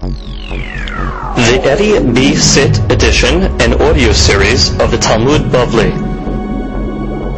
[0.00, 2.34] The Eddie B.
[2.34, 5.92] Sit edition and audio series of the Talmud Bavli.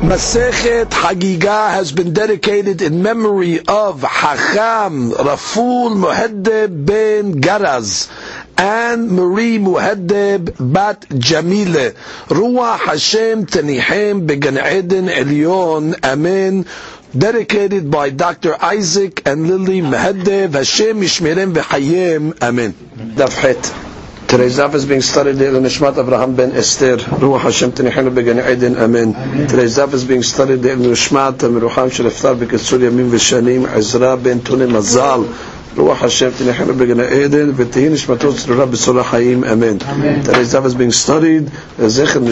[0.02, 8.08] Masechet Hagiga has been dedicated in memory of Hacham Raful Muhaddeb ben Garaz
[8.56, 11.94] and Marie Muhaddeb bat Jamile.
[12.28, 15.94] Ruach Hashem Tenihem Began Eden Elyon.
[16.04, 16.64] Amen.
[17.16, 18.56] Dedicated by Dr.
[18.58, 22.40] Isaac and Lily Muhaddeb Hashem Yishmerem V'Hayem.
[22.40, 22.72] Amen.
[22.72, 23.36] Daf
[24.26, 26.96] Today's daf is being studied in the Nishmat Abraham ben Esther.
[26.96, 28.78] Ruach Hashem Tenichenu Began Eden.
[28.78, 29.12] Amen.
[29.46, 34.42] Today's daf is being studied in Nishmat Merucham Shel Iftar B'Kitzur Yamim V'Shanim Ezra ben
[34.42, 35.26] Tune Mazal.
[35.74, 37.52] Ruach Hashem Tenichenu Began Eden.
[37.52, 39.46] V'Tehi Nishmatot Tzurah B'Solah Hayim.
[39.46, 39.78] Amen.
[39.78, 41.42] Today's daf is being studied.
[41.76, 42.22] Zecher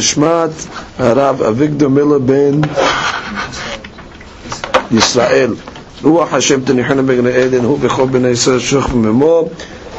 [4.90, 5.56] Nishmat Rav Avigdor Miller ben Yisrael.
[6.02, 7.64] Ruach Hashem Tenichenu Began Eden.
[7.64, 9.50] Hu B'Chol B'nai Yisrael Shuch V'Memo.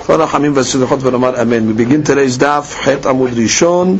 [0.07, 3.99] We begin today's daf, Het Amud Rishon,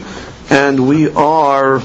[0.50, 1.82] and we are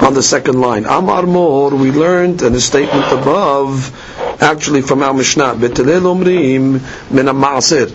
[0.00, 0.86] on the second line.
[0.86, 3.90] Amar Mor, we learned in the statement above,
[4.40, 6.80] actually from our Mishnah, Bet Hillel Omrim
[7.10, 7.90] min Ma'asir.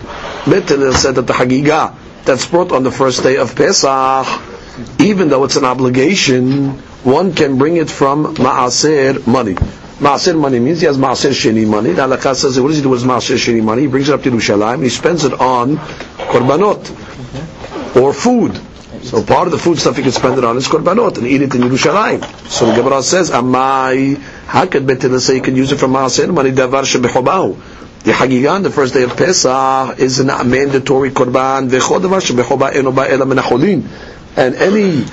[0.48, 4.26] Bet Hillel said that the Hagigah that's brought on the first day of Pesach,
[4.98, 6.70] even though it's an obligation,
[7.04, 9.54] one can bring it from ma'aser money.
[9.54, 11.92] Maaser money means he has Maaser Sheni money.
[11.92, 13.82] The halakha says, what does he do with Maaser Sheni money?
[13.82, 16.90] He brings it up to Yerushalayim and he spends it on korbanot
[17.96, 18.60] or food.
[19.04, 21.42] So part of the food stuff he can spend it on is korbanot and eat
[21.42, 22.24] it in Yerushalayim.
[22.48, 25.86] So the Gemara says, Amai, how could Bet Hillel say you can use it for
[25.86, 26.50] Maaser money?
[26.50, 27.84] Davar shebechobahu.
[28.04, 31.70] The Hagigah the first day of Pesach is a mandatory korban.
[34.36, 35.04] And any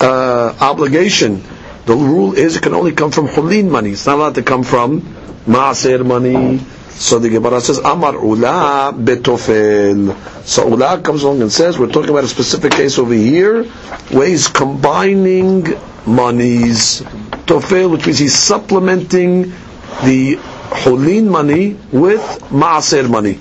[0.00, 1.42] uh, obligation
[1.88, 3.92] the rule is it can only come from hulin money.
[3.92, 5.00] It's not allowed to come from
[5.46, 6.58] maaser money.
[6.90, 10.14] So the Gemara says, Amar ula betofel.
[10.44, 13.64] So ula comes along and says, we're talking about a specific case over here,
[14.12, 15.64] where he's combining
[16.04, 17.00] monies.
[17.48, 19.44] Tofel, which means he's supplementing
[20.04, 20.36] the
[20.84, 22.20] hulin money with
[22.50, 23.38] maaser money.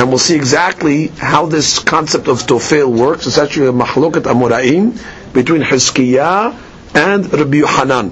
[0.00, 3.26] And we'll see exactly how this concept of tofel works.
[3.26, 4.98] It's actually a mahlokat amuraim
[5.34, 6.58] between Hizkiyah
[6.94, 8.10] and Rabbi Yohanan.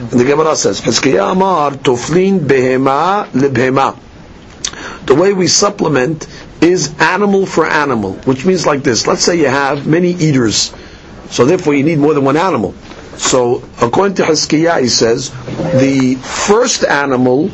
[0.00, 3.96] And the Gemara says, Hizkiah Amar Toflin Behema Lebhema.
[5.06, 6.26] The way we supplement
[6.60, 9.06] is animal for animal, which means like this.
[9.06, 10.74] Let's say you have many eaters,
[11.30, 12.74] so therefore you need more than one animal.
[13.16, 17.50] So according to Hizkiah, he says, the first animal,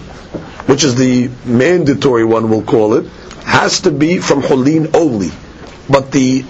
[0.66, 3.06] which is the mandatory one, we'll call it,
[3.44, 5.30] has to be from Holin only.
[5.88, 6.42] But the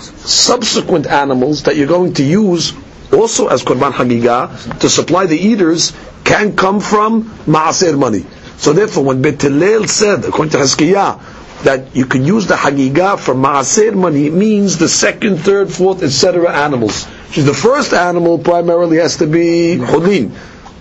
[0.00, 2.72] subsequent animals that you're going to use
[3.12, 5.92] also as Korban Hagigah, to supply the eaters,
[6.24, 8.24] can come from Ma'aser money.
[8.56, 13.42] So therefore, when Bet said, according to Hizkiyah, that you can use the Hagigah from
[13.42, 16.52] Ma'aser money, it means the second, third, fourth, etc.
[16.52, 17.06] animals.
[17.34, 20.32] the first animal primarily has to be Hulin.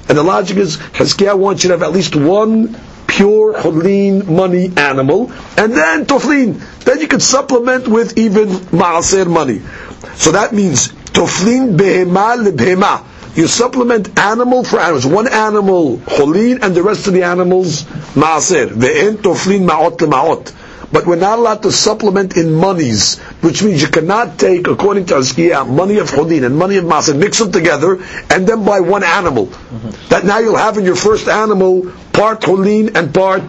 [0.09, 2.75] And the logic is, wants you to have at least one
[3.07, 6.59] pure Hulin money animal, and then Toflin.
[6.83, 9.61] Then you can supplement with even Ma'aser money.
[10.15, 13.05] So that means Toflin behema lebehema.
[13.35, 15.07] You supplement animal for animals.
[15.07, 18.67] One animal cholin and the rest of the animals maaser.
[18.67, 20.51] Ve'en toflin ma'ot lema'ot.
[20.93, 25.15] But we're not allowed to supplement in monies, which means you cannot take, according to
[25.15, 27.95] Azkiya, money of cholin and money of maaser, mix them together,
[28.29, 29.47] and then buy one animal.
[29.47, 30.09] Mm-hmm.
[30.09, 33.41] That now you'll have in your first animal part cholin and part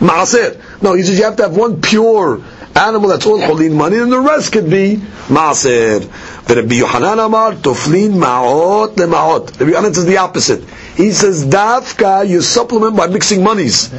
[0.00, 0.60] maaser.
[0.82, 2.42] No, he says you have to have one pure
[2.74, 4.96] animal that's all cholin money, and the rest could be
[5.28, 6.00] maaser.
[6.48, 9.60] Rabbi Yohanan Amar toflin ma'ot lema'ot.
[9.60, 10.68] Rabbi Yohanan says the opposite.
[10.96, 13.94] He says dafka you supplement by mixing monies.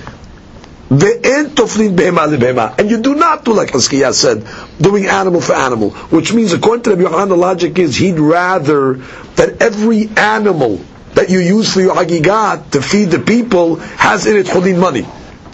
[0.91, 2.77] Ve'en toflin behema lebehema.
[2.77, 4.45] And you do not do like Hizkiah said,
[4.81, 5.91] doing animal for animal.
[6.11, 8.95] Which means, according to Rabbi Yohanan, the logic is he'd rather
[9.35, 10.81] that every animal
[11.13, 15.05] that you use for your hagigat to feed the people has in it cholin money.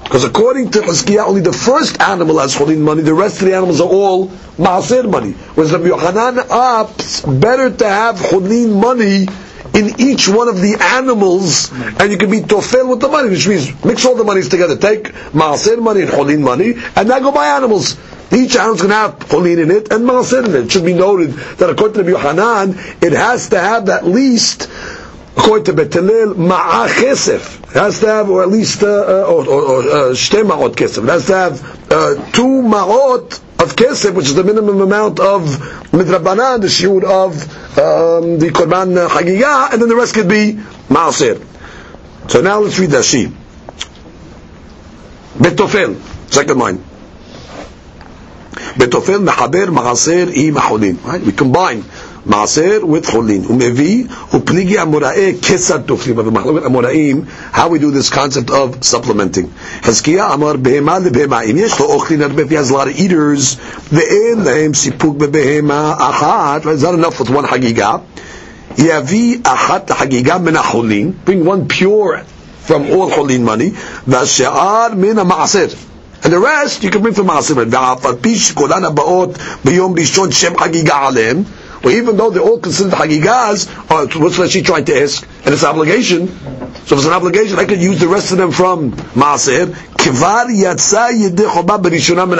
[0.03, 3.55] Because according to Hizkiah, only the first animal has cholin money, the rest of the
[3.55, 5.33] animals are all maaser money.
[5.53, 9.27] Whereas Rabbi Yochanan opts better to have cholin money
[9.73, 13.47] in each one of the animals, and you can be tofel with the money, which
[13.47, 14.77] means mix all the monies together.
[14.77, 17.97] Take maaser money and cholin money, and now go buy animals.
[18.31, 20.65] Each animal's going to have cholin in it and maaser in it.
[20.65, 24.69] It should be noted that according to Rabbi Yochanan, it has to have at least
[25.37, 27.59] according to Bet Hillel, ma'a chesef.
[27.69, 31.03] It has to have, or at least, uh, uh or uh, shte ma'ot kesef.
[31.03, 35.42] It has to have uh, two ma'ot of kesef, which is the minimum amount of
[35.92, 37.32] midrabanan, the shiur of
[37.78, 40.54] um, the korban hagigah, and then the rest could be
[40.88, 41.44] ma'asir.
[42.28, 43.30] So now let's read the sheet.
[45.38, 46.00] Betofel,
[46.32, 46.84] second line.
[48.76, 50.96] בתופל מחבר מעשר עם החולין.
[51.04, 51.22] Right?
[51.26, 51.82] We combine
[52.26, 53.42] מעשר with חולין.
[53.46, 54.04] הוא מביא,
[54.34, 56.16] ופליגי המוראה כיצד תופלים.
[56.16, 57.24] במחלוקת המוראים,
[57.54, 59.46] how we do this concept of supplementing.
[59.82, 61.40] חזקיה אמר בהמה לבהמה.
[61.40, 63.56] אם יש לו אוכלין הרבה, if he has a lot of eaters,
[63.92, 67.92] ואין להם סיפוק בבהמה אחת, it's not enough with one חגיגה,
[68.78, 72.16] יביא אחת לחגיגה מן החולין, bring one pure
[72.68, 73.70] from all חולין money,
[74.06, 75.66] והשאר מן המעשר.
[76.24, 77.54] And the rest you can bring from מעשר.
[77.70, 81.42] ואף על פי שכולן הבאות ביום ראשון שם חגיגה עליהם,
[81.91, 85.27] even though they're all considered hagigas, uh, what's she trying to ask?
[85.45, 86.27] And it's an obligation.
[86.27, 89.67] So if it's an obligation, I could use the rest of them from Maaser.
[89.67, 91.47] Kivar yatsa yedei
[91.81, 92.37] berishona min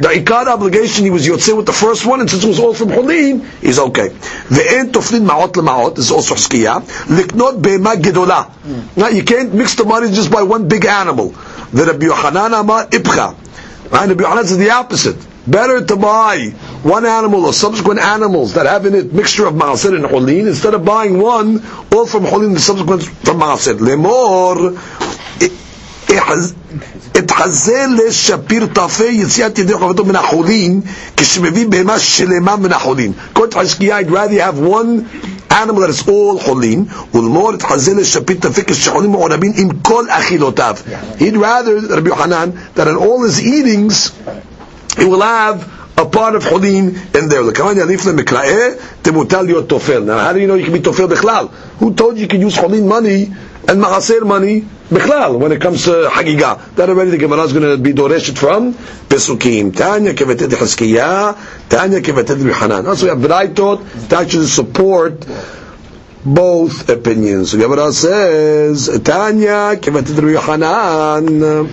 [0.00, 2.74] The ikar obligation, he was yotzei with the first one, and since it was all
[2.74, 4.08] from cholin, he's okay.
[4.08, 4.14] The
[4.54, 6.80] Ve'en toflin ma'ot lema'ot, is also chskiya.
[7.06, 8.50] Liknot be'ema gedola.
[8.96, 11.28] Now, you can't mix the money just by one big animal.
[11.72, 13.36] The Rabbi Yochanan amar ibcha.
[13.90, 14.08] Right?
[14.08, 15.16] Rabbi Yochanan says the opposite.
[15.46, 16.52] Better to buy
[16.83, 20.73] one animal or subsequent animals that have in it mixture of maaser and cholin instead
[20.73, 21.63] of buying one
[21.93, 23.75] all from cholin and subsequent from maaser.
[23.79, 24.77] Lemor
[27.15, 30.81] התחזה לשפיר תפה יציאת ידי חובתו מן החולין
[31.17, 33.11] כשמביא בהמה שלמה מן החולין.
[33.33, 35.05] כל תחשקייה, I'd rather have one
[35.51, 40.75] animal that is all חולין, ולמור התחזה לשפיר תפה כשחולין מעורבים עם כל אכילותיו.
[41.19, 44.11] He'd rather, רבי יוחנן, that in all his eatings,
[44.97, 45.57] he will have
[46.00, 47.42] a part of Hulin in there.
[50.04, 51.50] Now, how do you know you can be Tofel Bechlal?
[51.78, 55.86] Who told you you can use Hulin money and Mahaser money Bechlal when it comes
[55.86, 56.74] uh, to Hagiga?
[56.76, 59.76] That already the Gemara is going to be doreshit from Pesukim.
[59.76, 62.88] Tanya Keveted Hizkiyah, Tanya Keveted Rihanan.
[62.88, 65.26] Also, we have Braitot to actually support
[66.24, 67.52] both opinions.
[67.52, 71.68] The Gemara says, Tanya Keveted Rihanan,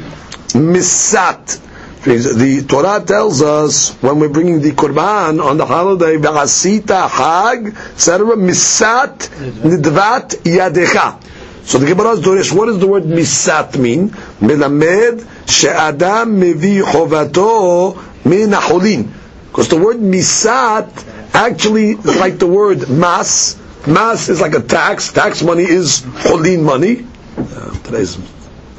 [0.53, 1.66] Misat.
[2.03, 9.17] The Torah tells us when we're bringing the Qurban on the holiday, Hag, etc., Misat
[9.61, 11.21] Nidvat Yadecha.
[11.65, 14.09] So the Gemara is Dorish, what does the word Misat mean?
[14.39, 19.11] Melamed She'adam Mevi Chovato Min Acholin.
[19.49, 23.57] Because the word Misat actually like the word Mas.
[23.85, 25.11] Mas is like a tax.
[25.11, 27.05] Tax money is Cholin money.
[27.37, 28.17] Uh, today's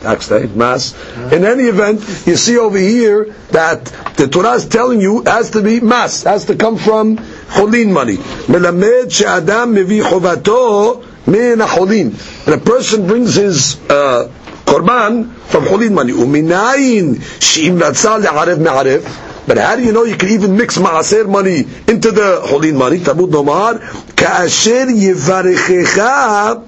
[0.00, 0.95] day, mass.
[1.33, 3.85] In any event, you see over here that
[4.17, 8.17] the Torah is telling you has to be mass, has to come from cholin money.
[8.17, 12.47] Melamed she'adam mevi chovato min cholin.
[12.47, 14.31] And a person brings his uh,
[14.65, 16.12] korban from cholin money.
[16.12, 19.25] Uminayin she'im ratzah le'arev me'arev.
[19.47, 22.99] But how do you know you can even mix maaser money into the cholin money?
[23.01, 23.81] Talmud Nomar,
[24.15, 26.67] ka'asher yivarechecha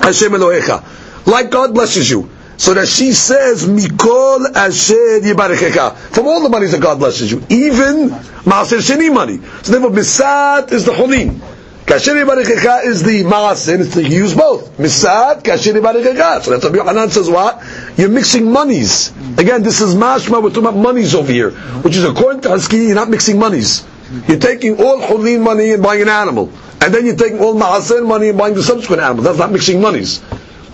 [0.00, 1.26] Hashem Elohecha.
[1.26, 2.28] Like God blesses you.
[2.56, 5.96] So that she says, Mikol Asher Yibarechecha.
[6.14, 7.42] From all the monies that God blesses you.
[7.48, 8.10] Even
[8.44, 9.38] Maaser Sheni money.
[9.62, 11.40] So therefore, Misat is the Cholin.
[11.86, 13.80] Kasher Yibarechecha is the Maaser.
[13.80, 14.78] It's you use both.
[14.78, 16.42] Misat, Kasher Yibarechecha.
[16.42, 17.62] So that's what Yohanan says what?
[17.98, 19.10] You're mixing monies.
[19.36, 21.50] Again, this is Mashma, we're talking about monies over here.
[21.82, 23.84] Which is according to Haski, you're not mixing monies.
[24.28, 26.50] You're taking all Cholin money and buying an animal.
[26.80, 29.24] And then you're taking all Maaser money and buying the subsequent animal.
[29.24, 30.22] That's not mixing monies.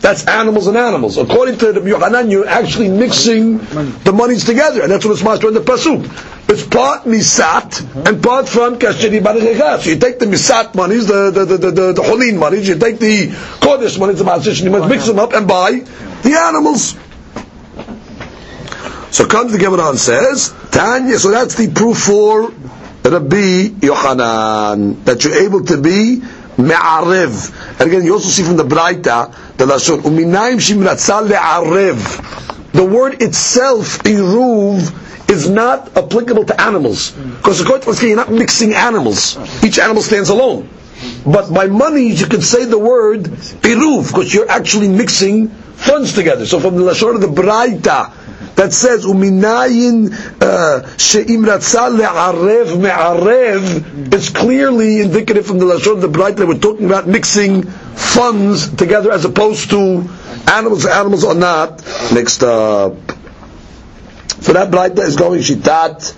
[0.00, 1.18] That's animals and animals.
[1.18, 5.48] According to the Yohanan, you're actually mixing the monies together, and that's what it's master
[5.48, 6.04] in the pasuk.
[6.48, 9.80] It's part misat and part from kashiri barachecha.
[9.80, 12.78] So you take the misat monies, the the the the, the, the holin monies, you
[12.78, 13.28] take the
[13.60, 15.72] kodesh monies, the master, you must mix them up and buy
[16.22, 16.96] the animals.
[19.10, 22.50] So comes the Gemara and says, Tanya, so that's the proof for
[23.04, 26.22] Rabbi Yohanan, that you're able to be
[26.56, 27.80] me'arev.
[27.80, 29.34] And again, you also see from the Braita,
[29.66, 29.80] the.
[32.72, 37.10] The word itself, iruv, is not applicable to animals.
[37.10, 39.38] Because according to you're not mixing animals.
[39.64, 40.68] Each animal stands alone.
[41.24, 46.46] But by money, you can say the word iruv, because you're actually mixing funds together.
[46.46, 48.12] So from the Lashon of the Braita,
[48.60, 50.12] that says uminayin
[50.42, 56.46] uh, she'im ratzah le'arev me'arev it's clearly indicative from the lashon of the braita that
[56.46, 60.06] we're talking about mixing funds together as opposed to
[60.52, 61.82] animals animals are not.
[62.12, 62.96] Mixed up.
[64.42, 66.14] So that braita is going shitat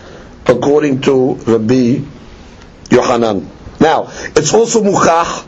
[0.49, 2.01] according to Rabbi
[2.91, 5.47] Yohanan now it's also muchach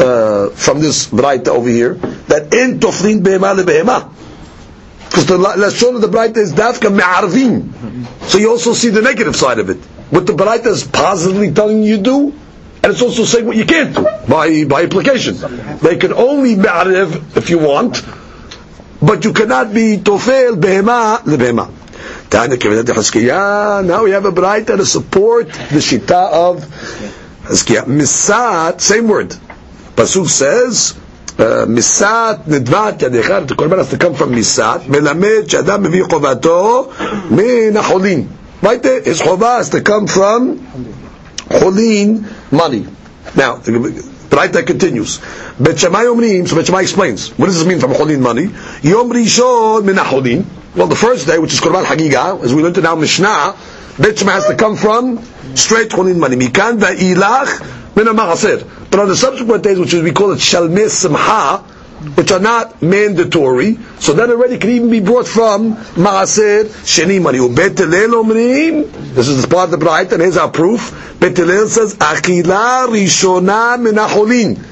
[0.00, 4.10] uh, from this braita over here that in toflin behema lebehema
[5.16, 8.06] because the lashon of the Braita is dafka me'arvim.
[8.28, 9.78] So you also see the negative side of it.
[10.10, 12.34] What the Braita is positively telling you do,
[12.82, 15.36] and it's also saying what you can't do by by implication.
[15.78, 18.02] They can only me'arv if you want,
[19.00, 21.72] but you cannot be tofel behema lebehema.
[23.86, 26.60] Now we have a braita to support the shita of
[27.44, 27.84] Hizkiah.
[27.86, 29.34] Misat, same word.
[29.94, 30.94] Pasuk says,
[31.36, 36.88] nidvat yadecha, the korban has to come from misat, melamed shadam mevi chovato
[37.30, 38.28] min acholin.
[38.62, 40.58] Right there, his chova has to come from
[41.48, 42.86] cholin money.
[43.36, 45.20] Now, that continues.
[45.58, 47.30] Bet Shammai omrim, so Bet Shammai explains.
[47.38, 48.44] What does this mean from cholin money?
[48.82, 50.44] Yom rishon min acholin.
[50.74, 53.56] Well, the first day, which is korban hagiga, as we learned in our Mishnah,
[53.98, 55.22] Bet Shammai has to come from
[55.54, 56.36] straight cholin money.
[56.36, 58.36] Mikan va'ilach min ha
[58.90, 61.62] But on the subsequent days, which is, we call it shalmei simcha,
[62.14, 67.38] which are not mandatory, so that already can even be brought from maaser sheni money.
[67.54, 71.16] Bet omrim, this is the part of the braita, and here's our proof.
[71.18, 74.62] Bet says, achila rishona min acholin.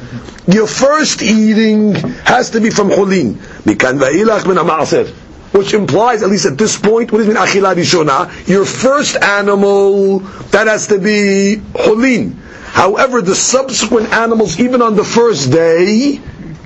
[0.52, 3.34] Your first eating has to be from cholin.
[3.64, 5.20] Mikan va'ilach min ha
[5.52, 8.48] which implies, at least at this point, what does it mean achila rishona?
[8.48, 10.18] Your first animal,
[10.50, 12.40] that has to be holin.
[12.74, 16.20] However, the subsequent animals, even on the first day,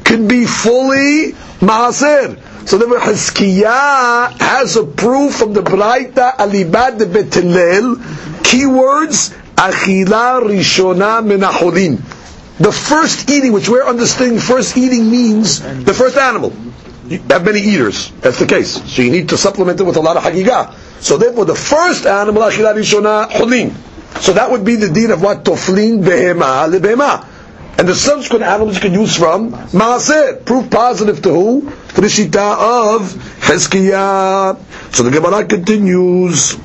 [0.05, 2.41] can be fully maaser.
[2.67, 7.97] So therefore, Hizkiah has a proof from the Braita Alibad Bet Hillel,
[8.41, 11.41] keywords, achila rishona min
[12.59, 16.55] The first eating, which we're understanding first eating means the first animal
[17.09, 18.11] You have many eaters.
[18.21, 18.83] That's the case.
[18.91, 20.75] So you need to supplement it with a lot of hagigah.
[21.03, 23.75] So therefore, the first animal, achilah rishona, hulin.
[24.21, 25.45] So that would be the deed of what?
[25.45, 27.27] Toflin behema lebehema.
[27.79, 30.45] And the subsequent animals you can use from maaser.
[30.45, 31.61] Proof positive to who?
[31.95, 34.59] To the shita of Hezkiah.
[34.95, 36.57] So the Gemara continues.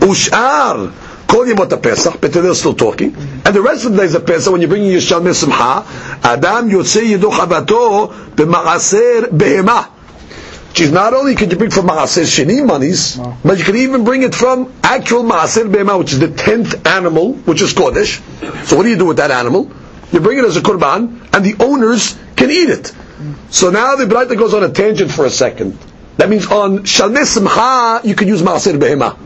[0.00, 0.92] Ushar
[1.28, 3.14] Kol Yemot Pesach, but they're still talking.
[3.14, 5.84] And the rest of the days of Pesach, when you're bringing your Shalmei Simcha,
[6.26, 9.97] Adam Yotzei Yidu Chavato b'ma'aser behema.
[10.70, 14.22] Which not only can you bring from Maaser Sheni monies, but you can even bring
[14.22, 18.20] it from actual Maaser Behema, which is the tenth animal, which is Kodesh.
[18.66, 19.70] So what do you do with that animal?
[20.12, 22.92] You bring it as a Kurban, and the owners can eat it.
[23.50, 25.76] So now the Braita goes on a tangent for a second.
[26.16, 29.18] That means on Shalmei Simcha, you can use Maaser Behema.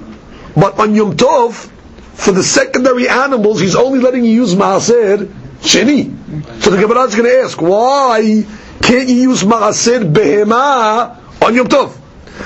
[0.54, 1.70] But on Yom Tov,
[2.14, 5.26] for the secondary animals, he's only letting you use maaser
[5.60, 6.62] sheni.
[6.62, 8.44] So the Gemara is going to ask, why
[8.82, 11.98] can't you use maaser behema on Yom Tov?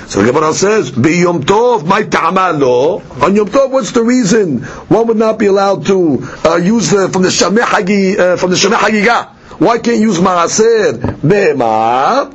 [0.08, 4.62] So the Gemara says, "Be Yom Tov, my ta'amalo." On Yom Tov, what's the reason
[4.88, 8.50] one would not be allowed to uh, use the, from the Shameh Hagi uh, from
[8.50, 9.32] the Shameh Hagiga?
[9.58, 12.32] Why can't you use maaser behema?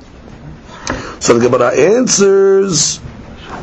[1.21, 2.99] So the Gemara answers.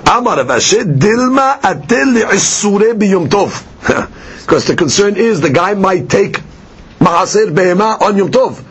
[0.06, 3.64] Amar Dilma atel isure biyom tov.
[4.48, 6.40] Because the concern is the guy might take
[7.00, 8.62] Mahaser Behema on Yom Tov,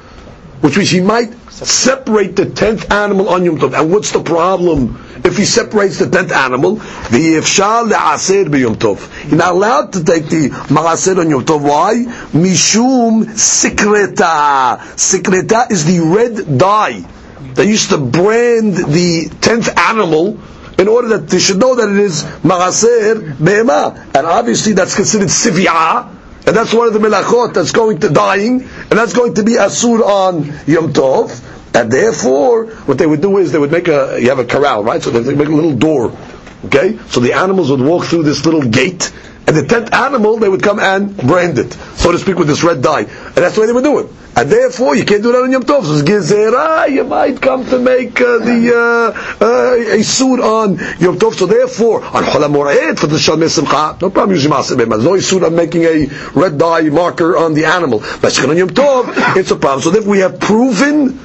[0.62, 3.78] which means he might separate the tenth animal on Yom Tov.
[3.80, 6.78] And what's the problem if he separates the tenth animal?
[6.78, 9.30] V'yefshal le'aser b'Yom Tov.
[9.30, 11.62] You're not allowed to take the Mahaser on Yom Tov.
[11.62, 11.96] Why?
[12.34, 14.78] Mishum sikreta.
[14.96, 17.06] Sikreta is the red dye.
[17.54, 20.40] They used to brand the tenth animal
[20.78, 24.06] in order that they should know that it is Ma'aser Be'ema.
[24.14, 26.17] And obviously that's considered Sivya,
[26.48, 29.56] and that's one of the melachot that's going to dying, and that's going to be
[29.56, 31.44] Asur on Yom Tov.
[31.76, 34.82] And therefore, what they would do is they would make a, you have a corral,
[34.82, 35.04] right?
[35.04, 36.18] So they make a little door.
[36.66, 36.98] Okay?
[37.10, 39.12] So the animals would walk through this little gate,
[39.46, 42.64] and the tenth animal, they would come and brand it, so to speak, with this
[42.64, 43.02] red dye.
[43.02, 44.08] And that's the way they would do it.
[44.38, 45.84] And therefore, you can't do that on Yom Tov.
[45.84, 50.78] So it's gezerah, you might come to make uh, the uh, uh, a suit on
[51.00, 51.34] Yom Tov.
[51.34, 55.20] So therefore, on Cholam Moed for the Shalmei Simcha, no problem using Maaseh There's no
[55.20, 58.04] suit on making a red dye marker on the animal.
[58.22, 59.82] But on Yom Tov, it's a problem.
[59.82, 61.18] So therefore, we have proven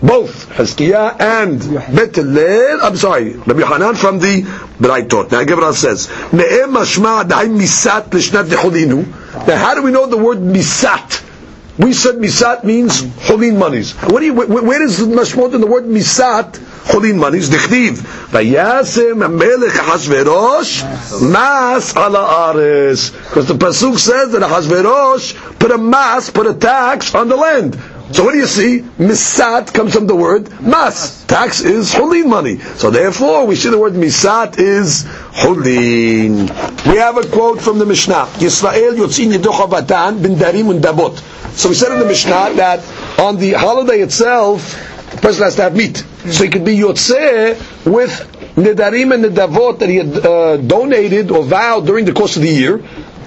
[0.00, 1.58] both Hizkiah and
[1.96, 4.42] Bet I'm sorry, Rabbi Hanan from the
[4.78, 5.32] Braitot.
[5.32, 10.38] Now Gemara says, Ne'em mashma da'im misat l'shnat Now how do we know the word
[10.38, 11.30] misat?
[11.78, 13.92] We said misat means cholin monies.
[13.92, 17.48] What do you, where, where does the mashmot in the word misat cholin monies?
[17.48, 17.92] Dichtiv.
[18.28, 23.10] Vayasem melech Achashverosh mas ala ares.
[23.10, 27.74] Because the pasuk says that Achashverosh put a mas, put a tax on the land.
[28.12, 28.80] So what do you see?
[28.80, 31.24] Misat comes from the word mas.
[31.24, 32.58] Tax is holin money.
[32.58, 36.46] So therefore, we see the word misat is holin.
[36.90, 38.26] We have a quote from the Mishnah.
[38.36, 39.30] Yisrael yotzin
[40.22, 41.18] bin darim und dabot.
[41.56, 42.80] So we said in the Mishnah that
[43.18, 44.78] on the holiday itself,
[45.12, 46.04] the person has to have meat.
[46.26, 48.10] So he could be yotzeh with
[48.56, 52.50] nedarim and nedavot that he had uh, donated or vowed during the course of the
[52.50, 52.84] year,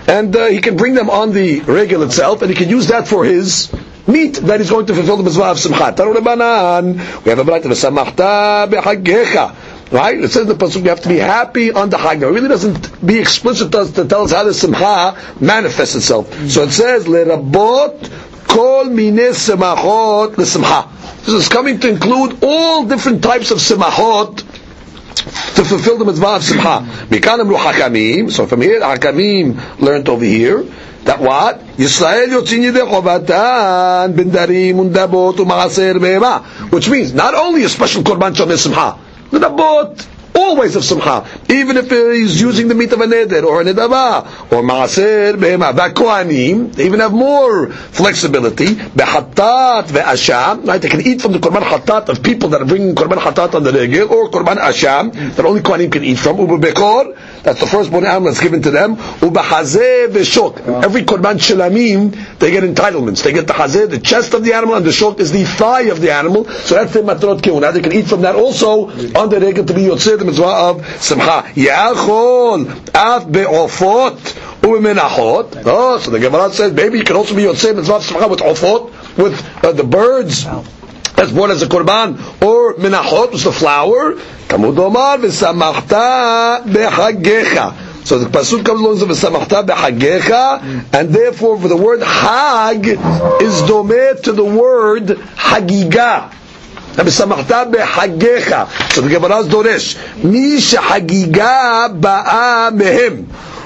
[0.08, 3.08] and uh, he can bring them on the regel itself, and he can use that
[3.08, 3.72] for his
[4.08, 5.98] meat that is going to fulfill the mitzvah of simchat.
[7.24, 9.92] We have a braita of samachta behagecha.
[9.92, 10.20] Right?
[10.20, 12.20] It says in the pasuk you have to be happy on the Hag.
[12.20, 16.34] Now, it really doesn't be explicit to, to tell us how the Simcha manifests itself.
[16.50, 20.90] So it says lerabot kol mine semachot lesimcha.
[21.26, 24.38] This is coming to include all different types of simachot
[25.56, 26.86] to fulfill the mitzvah of simcha.
[28.32, 30.66] So from here, hakamim learned over here
[31.06, 31.60] that what?
[31.78, 36.44] Yisrael yotzin yidei chovatan ben darim undabot u'maaser behema.
[36.72, 38.98] Which means not only a special korban simcha,
[39.32, 43.44] the dabot all ways of simcha, even if he's using the meat of a neder
[43.44, 45.74] or a nedava or maaser behema.
[45.94, 48.68] Kohanim they even have more flexibility.
[48.68, 50.82] Behatat ve'asham, right?
[50.82, 53.64] They can eat from the korban hatat of people that are bringing korban hatat on
[53.64, 56.36] the regel or korban asham that only kohanim can eat from.
[57.46, 58.96] That's the firstborn animal that's given to them.
[58.96, 60.84] Ubahazeh ve'shok.
[60.84, 63.24] Every korban shilamim, they get entitlements.
[63.24, 65.84] They get the hazeh, the chest of the animal, and the shok is the thigh
[65.84, 66.46] of the animal.
[66.46, 67.72] So that's the matrot kehuna.
[67.72, 71.02] They can eat from that also on the regel to be yotzeh the mitzvah of
[71.04, 71.44] simcha.
[71.54, 74.18] Yachol af be'ofot
[74.64, 75.62] u'menachot.
[75.66, 78.40] Oh, so the Gemara says maybe you can also be yotzeh mitzvah of simcha with
[78.40, 80.48] ofot, with uh, the birds
[81.17, 84.15] that's born as a korban, or minachot, was the flower.
[84.49, 88.07] Tamud omar v'samachta bechagecha.
[88.07, 92.87] So the pasuk comes along and says v'samachta bechagecha, and therefore for the word hag
[92.87, 96.33] is domeh to the word hagiga.
[97.05, 98.55] ושמחת בחגיך.
[98.91, 103.23] So the Gemara is דורש, מי שחגיגה באה מהם.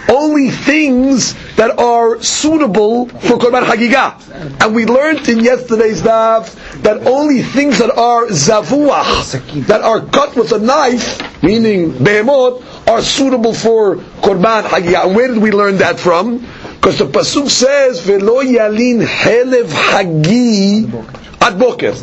[0.10, 4.64] Only things that are suitable for Korban Hagigah.
[4.64, 10.36] And we learned in yesterday's daf that only things that are zavuach, that are cut
[10.36, 15.06] with a knife, meaning behemot, are suitable for Korban Hagigah.
[15.06, 16.40] And where did we learn that from?
[16.40, 20.86] Because the Pasuk says, Velo yalin helev hagi
[21.42, 21.94] ad boker.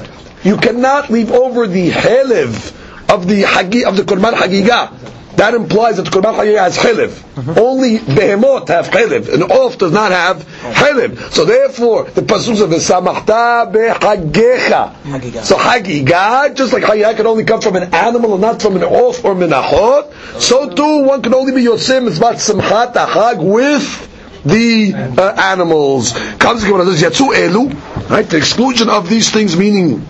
[0.44, 4.92] You cannot leave over the helev of the hagi, of the Korban Hagigah.
[5.36, 7.58] That implies that the Korban Hagigah has chelev.
[7.58, 9.32] Only behemot have chelev.
[9.32, 11.30] An off does not have chelev.
[11.32, 15.44] So therefore, the pasuk of the samachta behagecha.
[15.44, 18.84] So hagigah, just like hagigah can only come from an animal and not from an
[18.84, 24.94] off or minachot, so too one can only be yotzim mitzvah samchat hag with the
[24.94, 26.12] uh, animals.
[26.38, 28.28] Comes Gemara says yatsu elu, right?
[28.28, 30.06] The exclusion of these things meaning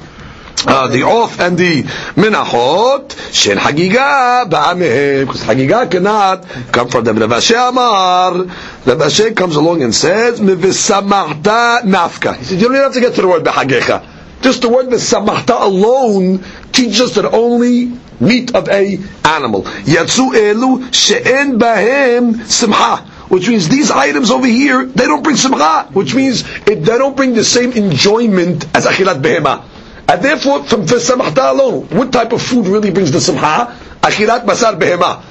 [0.66, 7.18] uh, the off and the minachot, shen hagiga ba'ameh, because hagiga cannot come from them.
[7.18, 8.44] Rav Amar,
[8.86, 12.36] Rav comes along and says, mivisamachta nafka.
[12.36, 14.04] He says you don't have to get to the word behagecha.
[14.42, 19.62] Just the word misamachta alone teaches that only meat of a animal.
[19.62, 25.88] Yatsu elu she'en bahem simcha which means these items over here, they don't bring simcha,
[25.92, 29.64] which means it, they don't bring the same enjoyment as achilat behema.
[30.08, 33.76] And therefore, from the samachta alone, what type of food really brings the simcha?
[34.02, 35.22] Achilat basar behema.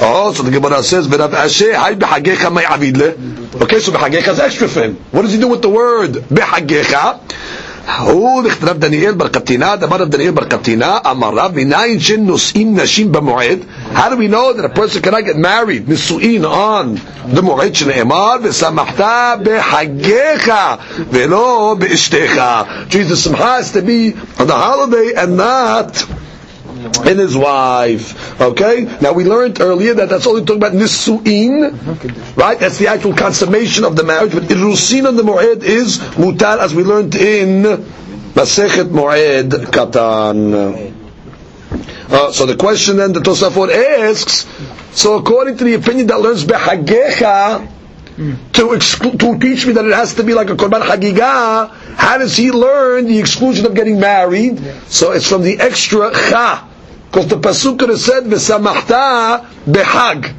[0.00, 4.40] Oh, so the Gemara says, "V'rav Ashe hay behagecha may avidle." Okay, so behagecha is
[4.40, 4.96] extra for him.
[5.12, 7.20] What does he do with the word behagecha?
[7.99, 13.11] הוא לכתב דניאל בר קפטינה, דבר רב דניאל בר קפטינה, אמר רב, מניין שנושאים נשים
[13.11, 13.59] במועד?
[13.95, 16.97] How do we know that a person cannot get married, נישואין on
[17.35, 20.51] the מועד שנאמר, ושמחת בחגיך,
[21.11, 22.41] ולא באשתך.
[22.89, 26.05] Jesus שמחה has to be on the holiday and not
[27.06, 28.40] in his wife.
[28.40, 28.84] Okay?
[29.00, 32.58] Now we learned earlier that that's only talking about nisuin, right?
[32.58, 34.32] That's the actual consummation of the marriage.
[34.32, 37.62] But irusin on the mu'ed is mutar, as we learned in
[38.34, 40.92] Masechet Mu'ed Katan.
[42.10, 44.46] Uh, so the question then the Tosafot asks,
[44.92, 47.70] so according to the opinion that learns behagecha,
[48.16, 52.18] to exclu- to teach me that it has to be like a korban hagigah, how
[52.18, 54.58] does he learn the exclusion of getting married?
[54.86, 56.68] So it's from the extra cha,
[57.14, 60.34] because the pasuk could have said v'samachta behag.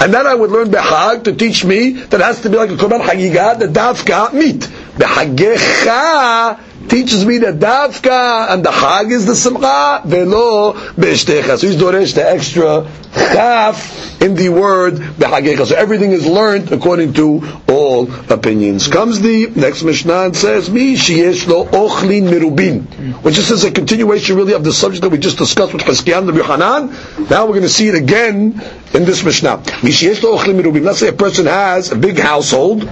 [0.00, 2.74] And then I would learn behag to teach me that has to be like a
[2.74, 4.62] korban hagigah, the dafka meat.
[4.98, 11.58] Behagecha teaches me that dafka and the hag is the simcha velo be'eshtecha.
[11.58, 15.66] So he's doresh the extra chaf in the word behagecha.
[15.66, 18.88] So everything is learned according to all opinions.
[18.88, 22.82] Comes the next Mishnah and says, Mi sheyesh lo ochlin mirubin,
[23.22, 26.28] which is is a continuation really of the subject that we just discussed with Hiskiyan
[26.28, 27.28] and Yohanan.
[27.28, 28.60] Now we're going to see it again
[28.94, 29.58] in this Mishnah.
[29.82, 30.84] Mi sheyesh lo ochlin mirubin.
[30.84, 32.82] Let's say a person has a big household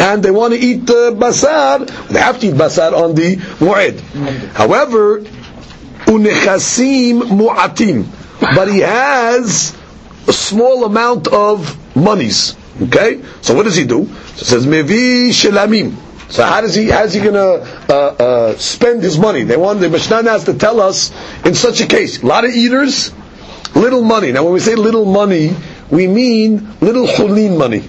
[0.00, 4.00] and they want to eat uh, basar, they have to eat basar on the mu'ed.
[4.52, 5.20] However,
[6.06, 8.06] unechasim mu'atim,
[8.54, 9.76] but he has
[10.28, 12.56] a small amount of monies.
[12.82, 14.06] Okay, so what does he do?
[14.06, 15.94] So it says mevi shelamim.
[16.32, 19.42] So how does he how is he going to uh, uh, spend his money?
[19.42, 21.12] They want the Mishnah has to tell us
[21.44, 22.22] in such a case.
[22.22, 23.12] A lot of eaters,
[23.74, 24.32] little money.
[24.32, 25.54] Now, when we say little money,
[25.90, 27.84] we mean little chulin money.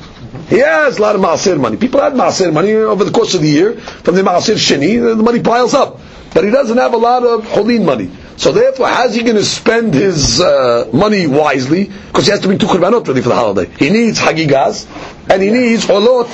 [0.53, 1.77] He has a lot of maaser money.
[1.77, 3.73] People have maaser money over the course of the year.
[3.79, 5.99] From the maaser sheni, the money piles up.
[6.31, 8.11] But he doesn't have a lot of chulin money.
[8.37, 11.85] So therefore, how's he going to spend his uh, money wisely?
[11.85, 13.65] Because he has to bring two korbanot ready for the holiday.
[13.79, 14.85] He needs hagigas,
[15.27, 16.27] and he needs olot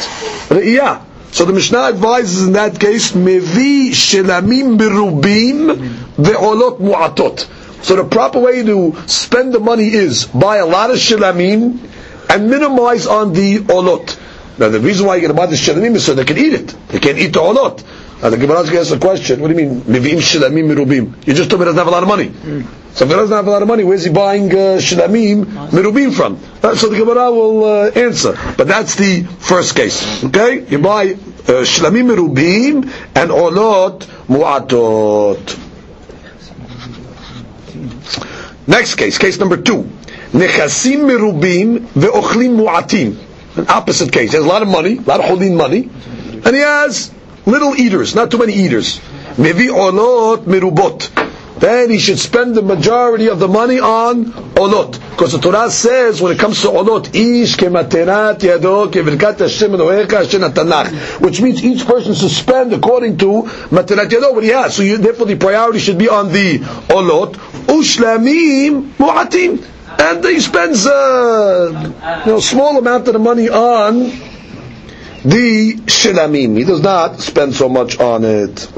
[0.49, 1.05] re'iyah.
[1.31, 5.77] So the Mishnah advises in that case, mevi shelamim berubim
[6.17, 7.83] ve'olot mu'atot.
[7.85, 11.88] So the proper way to spend the money is buy a lot of shilamim
[12.29, 14.17] and minimize on the olot.
[14.59, 16.53] Now the reason why you're going to buy the shilamim is so they can eat
[16.53, 16.67] it.
[16.89, 17.83] They can't eat the olot.
[18.21, 19.39] Now the Gemara asks a question.
[19.39, 19.81] What do you mean?
[19.81, 21.25] Mevi'im shilamim merubim.
[21.27, 22.31] You just told me doesn't have a lot of money.
[22.93, 26.37] So if he doesn't have a lot of money, where's he buying uh, merubim from?
[26.61, 28.37] Uh, so the Gemara will uh, answer.
[28.57, 30.23] But that's the first case.
[30.25, 30.65] Okay?
[30.67, 31.63] You buy uh,
[31.95, 32.83] merubim
[33.15, 35.67] and olot mu'atot.
[38.67, 39.89] Next case, case number two.
[40.31, 41.09] Nechasim.
[43.57, 44.31] An opposite case.
[44.31, 45.89] He has a lot of money, a lot of holding money,
[46.45, 47.11] and he has
[47.45, 48.99] little eaters, not too many eaters.
[49.35, 51.09] Mevi olot merubot.
[51.59, 54.97] Then he should spend the majority of the money on olot.
[55.11, 60.23] Because the Torah says when it comes to olot, ish kematenat yado kevirkat Hashem Elohecha
[60.23, 61.19] Hashem Tanach.
[61.19, 64.75] Which means each person should spend according to matenat yado what he has.
[64.75, 67.33] So you, therefore the priority should be on the olot.
[67.65, 69.65] Ushlamim mu'atim.
[69.99, 71.93] And he spends a
[72.25, 73.99] you know, small amount of the money on
[75.25, 76.57] the shilamim.
[76.57, 78.71] He does not spend so much on it.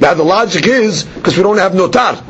[0.00, 2.24] Now the logic is because we don't have notar.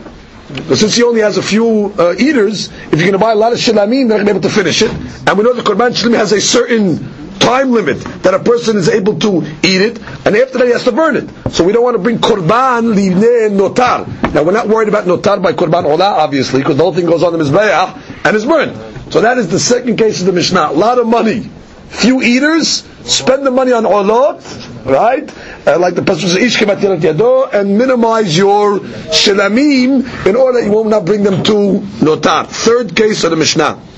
[0.69, 3.37] But since he only has a few uh, eaters, if you're going to buy a
[3.37, 4.91] lot of shilamim, they're not going to be able to finish it.
[4.91, 8.89] And we know the korban shilamim has a certain time limit that a person is
[8.89, 11.29] able to eat it, and after that he has to burn it.
[11.53, 14.07] So we don't want to bring korban livne notar.
[14.33, 17.23] Now we're not worried about notar by korban olah, obviously, because the whole thing goes
[17.23, 19.13] on the mizbeach and is burned.
[19.13, 20.69] So that is the second case of the Mishnah.
[20.71, 21.51] A lot of money,
[21.89, 25.29] few eaters, spend the money on olot, right?
[25.67, 31.05] Uh, like the pasuk says, and minimize your shilamim in order that you will not
[31.05, 32.47] bring them to notar.
[32.47, 33.90] Third case of the Mishnah.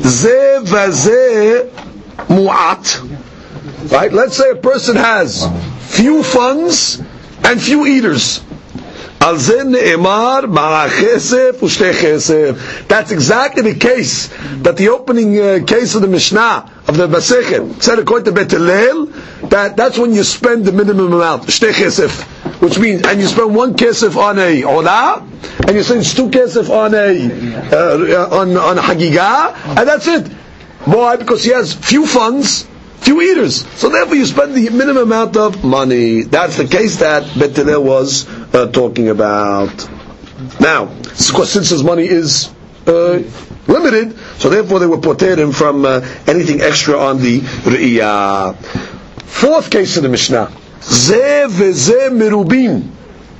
[0.00, 1.70] Ze vaze
[2.28, 3.90] mu'at.
[3.90, 4.12] Right?
[4.12, 5.46] Let's say a person has
[5.88, 7.00] few funds
[7.44, 8.40] and few eaters.
[9.20, 9.48] That's
[13.12, 14.26] exactly the case
[14.62, 18.50] that the opening uh, case of the Mishnah of the Masechet said according to Bet
[18.50, 19.06] Hillel
[19.48, 21.72] that that's when you spend the minimum amount, shtei
[22.60, 25.20] which means and you spend one kesef on a olah,
[25.66, 30.26] and you spend two kesef on a uh, on on a hagigah, and that's it.
[30.84, 31.16] Why?
[31.16, 32.66] Because he has few funds,
[32.98, 33.66] few eaters.
[33.78, 36.22] So therefore, you spend the minimum amount of money.
[36.22, 39.88] That's the case that Bet was uh, talking about.
[40.60, 42.52] Now, since his money is
[42.86, 43.22] uh,
[43.68, 48.56] limited, so therefore they were poter him from uh, anything extra on the re'iyah.
[49.22, 50.50] Fourth case of the Mishnah.
[50.81, 52.89] Ze veze merubim.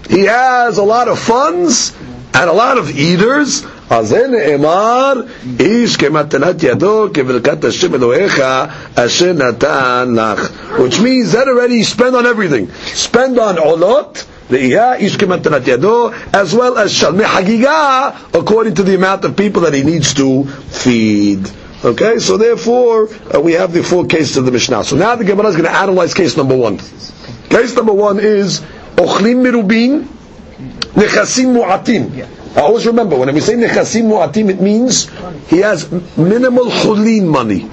[0.09, 1.93] He has a lot of funds
[2.33, 3.65] and a lot of eaters.
[3.89, 5.13] אז זה נאמר,
[5.59, 8.41] איש כמתנת ידו, כברכת השם אלוהיך,
[8.95, 10.49] אשר נתן לך.
[10.77, 12.67] Which means that already spend on everything.
[12.95, 18.95] Spend on עולות, ראייה, איש כמתנת ידו, as well as שלמי חגיגה, according to the
[18.95, 21.49] amount of people that he needs to feed.
[21.85, 24.83] Okay, so therefore, uh, we have the full case of the Mishnah.
[24.83, 26.79] So now the Gemara is going to analyze case number one.
[27.48, 28.60] Case number one is,
[28.96, 30.06] ochlim mirubin,
[30.94, 32.28] nechasim mu'atim.
[32.56, 35.08] I always remember, when we say nechasim mu'atim, it means
[35.48, 37.68] he has minimal chulin money.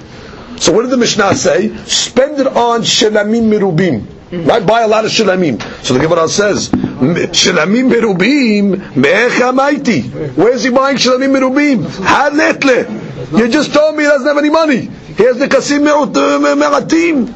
[0.58, 1.74] So what did the Mishnah say?
[1.86, 4.06] Spend it on shelamim mirubim.
[4.46, 4.64] Right?
[4.64, 5.60] Buy a lot of shilamim.
[5.82, 10.02] So the Gemara says, shilamim mirubim me'echa maiti.
[10.36, 11.84] Where's he buying shilamim mirubim?
[11.84, 13.38] Haletle.
[13.38, 14.80] You just told me he doesn't have any money.
[15.16, 17.34] He has the kasim me'atim.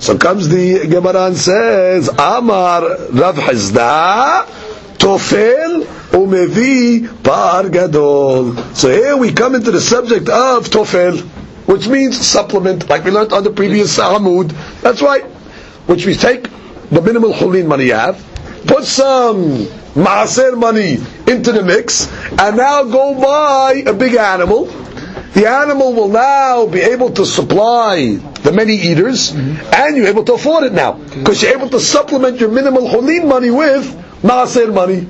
[0.00, 4.46] So comes the Gemara and says, Amar Rav Hisda,
[4.96, 8.56] Tofel umevi par gadol.
[8.74, 11.20] So here we come into the subject of Tofel,
[11.68, 14.54] which means supplement, like we learned on the previous Amud.
[14.80, 15.24] That's right.
[15.86, 16.44] Which we take
[16.88, 18.24] the minimal chulin money you have,
[18.66, 20.94] put some maaser money
[21.30, 24.64] into the mix, and now go buy a big animal.
[25.34, 30.34] The animal will now be able to supply the many eaters, and you're able to
[30.34, 33.84] afford it now because you're able to supplement your minimal chulin money with
[34.22, 35.06] maaser money.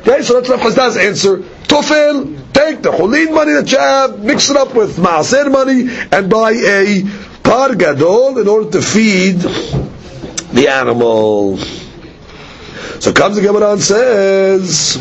[0.00, 1.38] Okay, so that's Rav Chisda's answer.
[1.38, 6.28] Tofel, take the chulin money that you have, mix it up with maaser money, and
[6.28, 7.02] buy a
[7.42, 11.56] par gadol in order to feed the animal.
[13.00, 14.96] So comes the Gemara and says,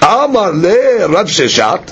[0.00, 1.90] Amar le Rav Sheshet.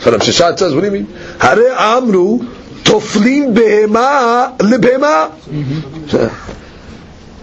[0.00, 1.06] So Rav Sheshet says, what do you mean?
[1.38, 5.32] Hare Amru toflim behema lebehema.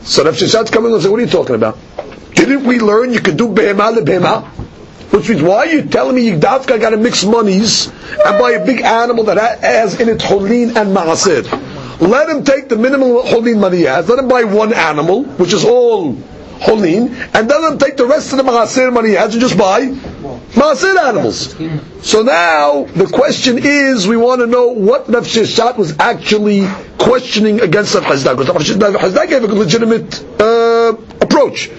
[0.04, 1.78] So Rav Sheshet's coming and say, what are you talking about?
[2.36, 4.46] Didn't we learn you could do behema lebehema?
[5.12, 8.64] Which means, why are you telling me Yigdavka got to mix monies and buy a
[8.66, 11.44] big animal that has in it holin and maaser?
[12.00, 14.08] Let him take the minimum holin money he has.
[14.08, 16.14] Let him buy one animal, which is all
[16.62, 19.42] holin, and then let him take the rest of the maaser money he has and
[19.42, 19.88] just buy
[20.52, 21.56] maaser animals.
[22.08, 27.62] So now the question is, we want to know what Rav Sheshet was actually questioning
[27.62, 31.70] against Rav Hisda, because Rav Hisda gave a legitimate uh, approach.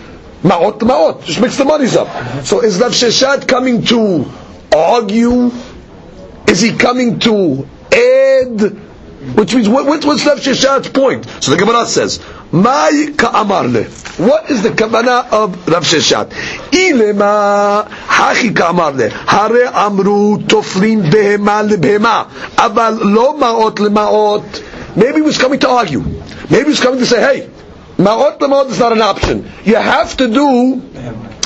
[0.43, 2.09] Ma'ot ma'ot, just mix the monies up.
[2.47, 4.31] So is Rav Sheshet coming to
[4.75, 5.51] argue?
[6.49, 8.61] Is he coming to add?
[9.37, 11.27] Which means, what, what, what's Rav Sheshet's point?
[11.41, 12.21] So the Gemara says,
[12.53, 13.85] Mai ka'amarle.
[14.19, 16.31] What is the kavana of Rav Sheshet?
[16.73, 19.11] Ilema hachi ka'amarle.
[19.11, 22.29] Hare amru toflin behema lebehema.
[22.57, 24.97] Abal lo ma'ot lema'ot.
[24.97, 26.01] Maybe he was coming to argue.
[26.51, 27.51] Maybe he was coming to say, hey,
[28.01, 29.45] Ma'ot lema'ot is not an option.
[29.65, 30.77] You have to do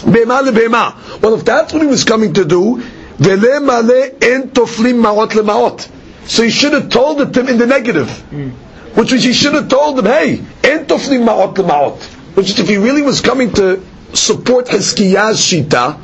[0.06, 1.20] behema lebehema.
[1.20, 2.80] Well, if that's what he was coming to do,
[3.18, 5.88] vele male en toflim ma'ot lema'ot.
[6.28, 8.08] So he should have told it to him in the negative.
[8.30, 8.50] Hmm.
[8.94, 12.02] Which means he should have told them, hey, en toflim ma'ot.
[12.36, 15.98] Which is if he really was coming to support Hizkiya's shita,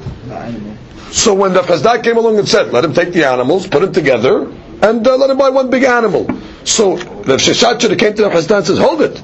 [1.12, 3.92] so when the Chazdak came along and said, let him take the animals, put them
[3.92, 4.42] together,
[4.82, 6.26] and uh, let him buy one big animal.
[6.64, 9.20] So the Sheshet should have came to the Chazdak and says, hold it.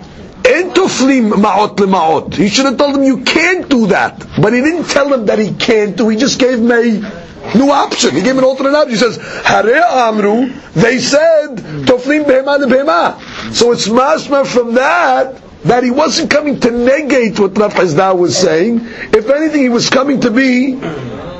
[0.46, 2.35] En toflim ma'ot.
[2.35, 4.18] He should have told them you can't do that.
[4.40, 6.09] But he didn't tell them that he can't do.
[6.09, 7.25] He just gave him a
[7.57, 8.14] new option.
[8.14, 8.90] He gave an alternate option.
[8.90, 13.55] He says, Hare Amru, they said, Toflim behema lebehema.
[13.55, 18.37] So it's masma from that, that he wasn't coming to negate what Rav Hisda was
[18.37, 18.81] saying.
[18.83, 20.75] If anything, he was coming to be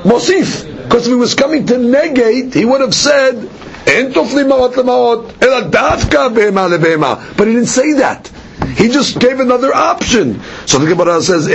[0.03, 0.65] Mosif.
[0.83, 3.35] Because if he was coming to negate, he would have said,
[6.25, 7.37] behema.
[7.37, 8.31] But he didn't say that.
[8.75, 10.41] He just gave another option.
[10.65, 11.47] So the Gemara says.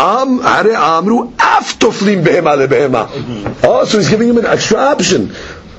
[0.00, 3.08] Am are amru af behema lebehema.
[3.62, 5.34] Oh, so he's giving him an extra option.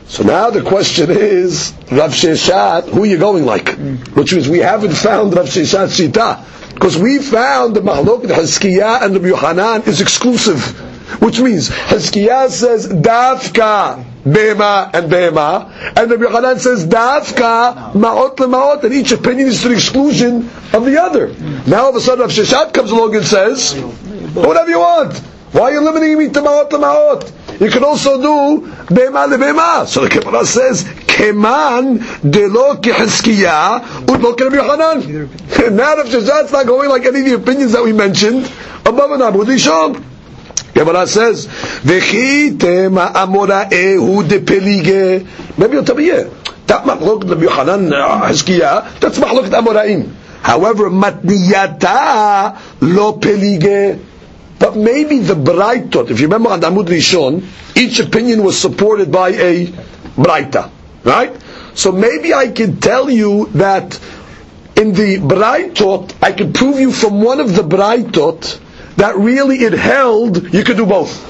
[0.08, 3.70] So now the question is, Rav Sheshet, who are you going like?
[4.14, 6.74] Which means we haven't found Rav Sheshet Shita.
[6.76, 10.62] Because we found the Mahlok, the Hizkiah and the Yohanan is exclusive.
[11.20, 18.84] Which means Hizkiah says Dafka Bema and Bema, and the Yohanan says Dafka Ma'ot leMa'ot,
[18.84, 21.34] and each opinion is to the exclusion of the other.
[21.68, 23.74] Now all of a sudden Rav Sheshet comes along and says,
[24.34, 25.18] whatever you want.
[25.54, 27.60] Why are you limiting me to Ma'ot leMa'ot?
[27.60, 28.62] You can also do
[28.94, 29.86] Bema leBema.
[29.88, 32.00] So the Gemara says, Keman
[32.32, 35.30] delo kehizkiya udlo Rabbi Yohanan.
[35.76, 38.46] Now Rav Sheshet's not going like any of the opinions that we mentioned
[38.86, 40.11] above and Dishon.
[40.74, 45.26] Gemara says, "V'chi tema amoraehu de pelige."
[45.58, 46.24] Maybe you'll tell me, yeah,
[46.68, 50.10] that machlok Rabbi Yochanan uh, Hizkiya, that's machlok Amoraim.
[50.42, 54.00] However, matniyata lo pelige.
[54.60, 57.44] But maybe the Braitot, if you remember on Amud Rishon,
[57.76, 59.66] each opinion was supported by a
[60.16, 60.70] Braita,
[61.04, 61.36] right?
[61.74, 64.00] So maybe I can tell you that
[64.76, 68.60] in the Braitot, I can prove you from one of the Braitot
[68.98, 71.30] that really it held, you could do both.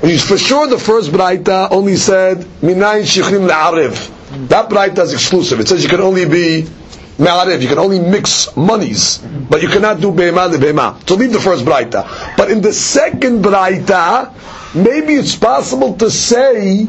[0.00, 4.48] For sure the first Braita only said, Minayin Shichrim La'arev.
[4.48, 5.60] That Braita is exclusive.
[5.60, 6.66] It says you can only be
[7.18, 11.00] Ma'arev, you can only mix monies, but you cannot do Be'ema Be'ema.
[11.06, 12.36] So leave the first Braita.
[12.36, 14.34] But in the second Braita,
[14.74, 16.86] maybe it's possible to say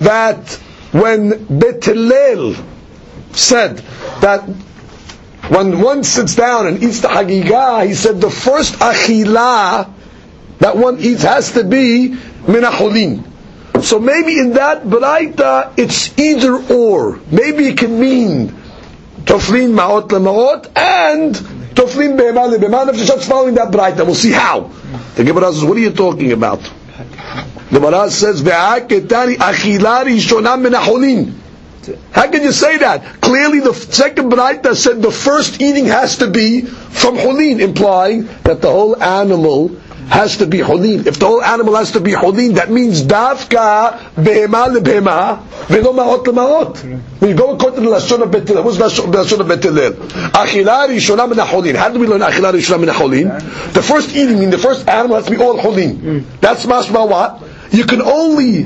[0.00, 0.54] that
[0.92, 2.56] when Bet Hillel
[3.32, 3.76] said
[4.22, 4.42] that
[5.50, 9.92] when one sits down and eats the hagigah, he said the first achila
[10.60, 12.14] that one eats has to be
[12.46, 13.24] minacholin.
[13.82, 17.18] So maybe in that braita it's either or.
[17.32, 18.48] Maybe it can mean
[19.24, 21.34] toflin ma'ot lema'ot and
[21.74, 22.88] toflin be'ema le'be'ema.
[22.94, 24.70] If just following that braita, we'll see how.
[25.16, 26.60] The Gemara says, what are you talking about?
[26.60, 31.34] The Gemara says, ve'aketani achila rishona minacholin.
[32.12, 33.20] How can you say that?
[33.20, 38.60] Clearly the second Braita said the first eating has to be from Holin, implying that
[38.60, 39.68] the whole animal
[40.10, 41.06] has to be Holin.
[41.06, 46.24] If the whole animal has to be Holin, that means Dafka Behema lebehema Velo Ma'ot
[46.24, 47.20] leMa'ot.
[47.20, 49.62] When you go according to the Lashon of Bet Hillel, what's the Lashon of Bet
[49.62, 49.92] Hillel?
[49.92, 51.76] Achila Rishona min Holin.
[51.76, 53.28] How do we learn Achila Rishona min Holin?
[53.72, 55.96] The first eating, in the first animal has to be all Holin.
[55.96, 56.24] Mm.
[56.40, 57.42] That's mashma what?
[57.72, 58.64] You can only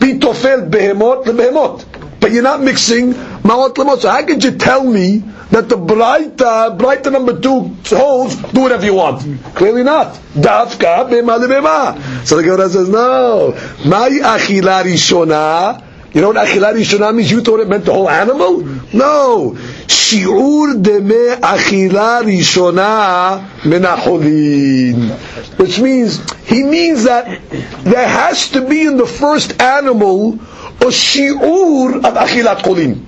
[0.00, 1.95] be Tofel Behemot lebehemot
[2.26, 4.00] but you're not mixing Ma'ot lemot.
[4.00, 5.18] So how could you tell me
[5.52, 9.22] that the Braita, uh, Braita number two holds, do whatever you want?
[9.54, 10.14] Clearly not.
[10.34, 12.26] Dafka bema lebema.
[12.26, 13.52] So the Gemara says, no.
[13.84, 15.84] Mai achila rishona.
[16.12, 17.30] You know what achila rishona means?
[17.30, 18.62] You thought it meant the whole animal?
[18.92, 19.52] No.
[19.86, 25.12] Shi'ur deme achila rishona menacholin.
[25.60, 27.40] Which means, he means that
[27.84, 30.40] there has to be in the first animal
[30.84, 33.00] shi'ur of achilat cholin.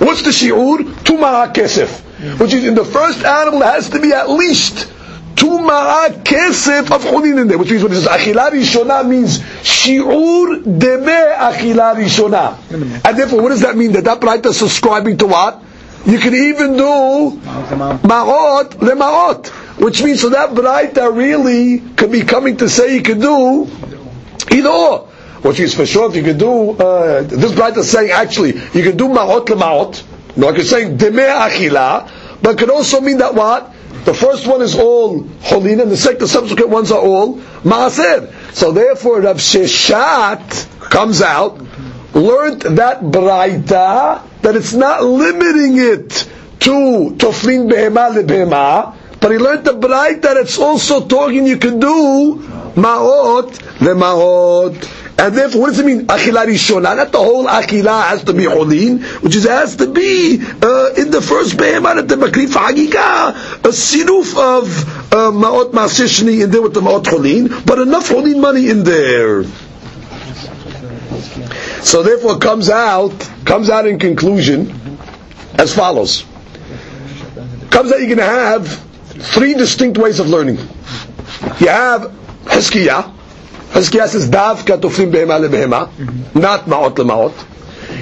[0.00, 1.04] What's the shi'ur?
[1.04, 2.00] Two kesef.
[2.38, 4.90] Which is in the first animal has to be at least
[5.36, 7.58] two kesef of cholin in there.
[7.58, 13.04] Which means when it says achila rishona means shi'ur deme achila rishona.
[13.04, 13.92] And therefore what does that mean?
[13.92, 15.62] That that Braita is subscribing to what?
[16.06, 19.48] You can even do ma'ot lema'ot.
[19.80, 23.68] Which means so that Braita really could be coming to say you can do
[24.52, 25.08] either or.
[25.44, 28.96] Which is for sure you can do, uh, this Braita is saying actually, you can
[28.96, 30.02] do ma'ot lema'ot.
[30.38, 33.70] No, I could saying deme achila, but could also mean that what?
[34.06, 38.32] The first one is all holin, and the second, the subsequent ones are all maaser.
[38.54, 41.60] So therefore, Rav Sheshet comes out,
[42.14, 46.26] learned that Braita, that it's not limiting it
[46.60, 51.78] to toflin behema lebehema, but he learned the braita that it's also talking you can
[51.80, 52.36] do
[52.76, 55.03] ma'ot lema'ot.
[55.16, 56.06] And therefore, what does it mean?
[56.06, 56.96] Achila rishona.
[56.96, 61.10] Not the whole achila has to be holin, which is has to be uh, in
[61.10, 63.30] the first behemah at the makrif hagika,
[63.64, 68.40] a sinuf of uh, maot masishni in there with the maot holin, but enough holin
[68.40, 69.44] money in there.
[71.84, 73.12] So therefore, comes out
[73.44, 74.98] comes out in conclusion
[75.54, 76.24] as follows.
[77.70, 78.68] Comes out you're going to have
[79.08, 80.56] three distinct ways of learning.
[81.60, 82.12] You have
[82.44, 83.13] Hizkiyah,
[83.74, 85.88] Hizkiyah says davka toflim behema lebehema,
[86.34, 87.34] not ma'ot lema'ot.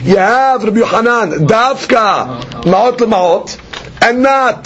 [0.04, 4.64] You have Rabbi Yohanan, davka ma'ot lema'ot, and not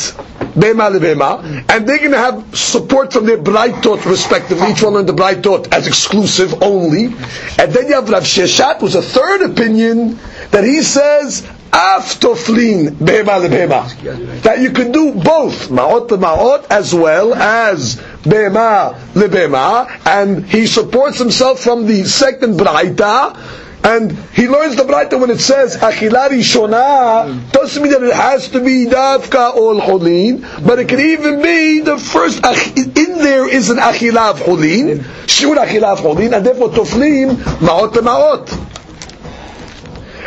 [0.56, 1.64] behema lebehema.
[1.70, 4.72] And they're going to have support from their Braitot respectively.
[4.72, 7.04] Each one learned the Braitot as exclusive only.
[7.04, 10.18] And then you have Rav Sheshet, who's a third opinion,
[10.50, 14.42] that he says aftoflin behema lebehema.
[14.42, 21.18] That you can do both ma'ot ma'ot as well as Bema lebema, and he supports
[21.18, 23.36] himself from the second braita,
[23.84, 28.48] and he learns the braita when it says achila rishona, doesn't mean that it has
[28.48, 33.70] to be davka or cholin, but it can even be the first in there is
[33.70, 38.65] an achilav cholin, shur achilav cholin, and therefore toflim maot maot.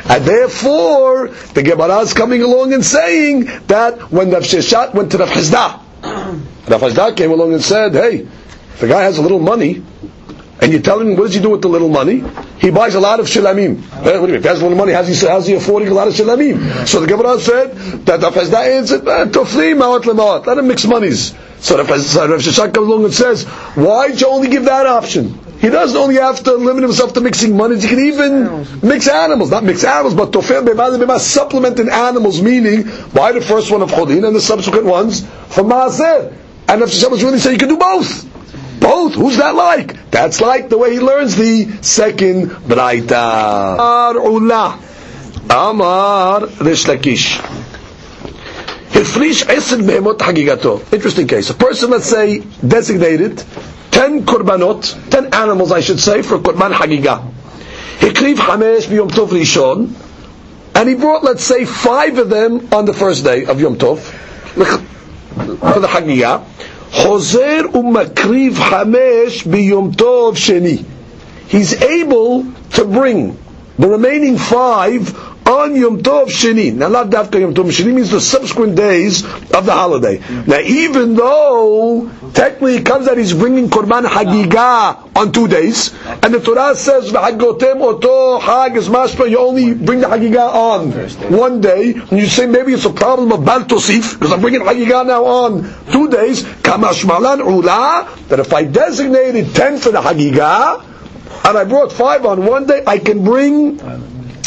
[0.10, 5.20] And therefore, the Gemara is coming along and saying that when Rav Sheshet went to
[5.20, 5.80] Rav Hisda,
[6.68, 8.28] Rav Hisda came along and said, hey,
[8.80, 9.84] the guy has a little money,
[10.62, 12.24] and you tell him, what does he do with the little money?
[12.58, 13.78] He buys a lot of shilamim.
[13.78, 14.36] Eh, what do you mean?
[14.36, 16.88] If he has a little money, how's he, how's he affording a lot of shilamim?
[16.88, 17.74] So the Gemara said
[18.08, 20.46] that Rav Hisda answered, eh, tofli ma'ot lema'ot.
[20.48, 21.36] Let him mix monies.
[21.60, 23.44] So Rav Sheshet comes along and says,
[23.76, 25.40] why did you only give that option?
[25.60, 29.52] He doesn't only have to limit himself to mixing monies, he can even mix animals.
[29.52, 33.92] Not mix animals, but tofel bema supplement in animals, meaning, why the first one of
[33.92, 36.34] cholin and the subsequent ones from maaser?
[36.70, 38.26] And if was really saying you can do both.
[38.80, 39.16] Both.
[39.16, 40.12] Who's that like?
[40.12, 43.78] That's like the way he learns the second braita.
[45.50, 47.36] Amar Reish Lakish.
[50.94, 51.50] Interesting case.
[51.50, 53.44] A person, let's say, designated
[53.92, 57.32] ten korbanot, ten animals I should say, for korban hagigah.
[58.00, 59.94] Hikriv hamesh biyom tov rishon,
[60.76, 64.00] and he brought, let's say, five of them on the first day of Yom Tov
[64.00, 66.46] for the Hagigah.
[66.92, 70.86] Choser umakriv hamesh biyom tov sheni.
[71.48, 73.38] He's able to bring
[73.78, 75.10] the remaining five
[75.50, 76.74] on Yom Tov Sheni.
[76.74, 80.22] Now, not Dafka Yom Tov Sheni means the subsequent days of the holiday.
[80.46, 86.34] Now, even though technically it comes that he's bringing Korban Hagigah on two days, and
[86.34, 90.92] the Torah says Hagotem Oto Hag is you only bring the Hagiga on
[91.32, 94.62] one day, and you say maybe it's a problem of Bal Tosif, because I'm bringing
[94.62, 100.86] Hagigah now on two days, Kamashmalan Ula, that if I designated ten for the Hagigah
[101.46, 103.80] and I brought five on one day, I can bring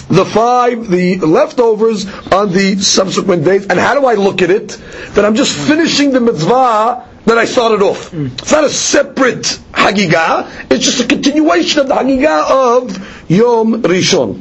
[0.09, 3.67] the five, the leftovers on the subsequent days.
[3.67, 4.69] And how do I look at it?
[5.15, 8.11] That I'm just finishing the mitzvah that I started off.
[8.11, 8.27] Hmm.
[8.27, 14.41] It's not a separate Hagigah, it's just a continuation of the Hagigah of Yom Rishon.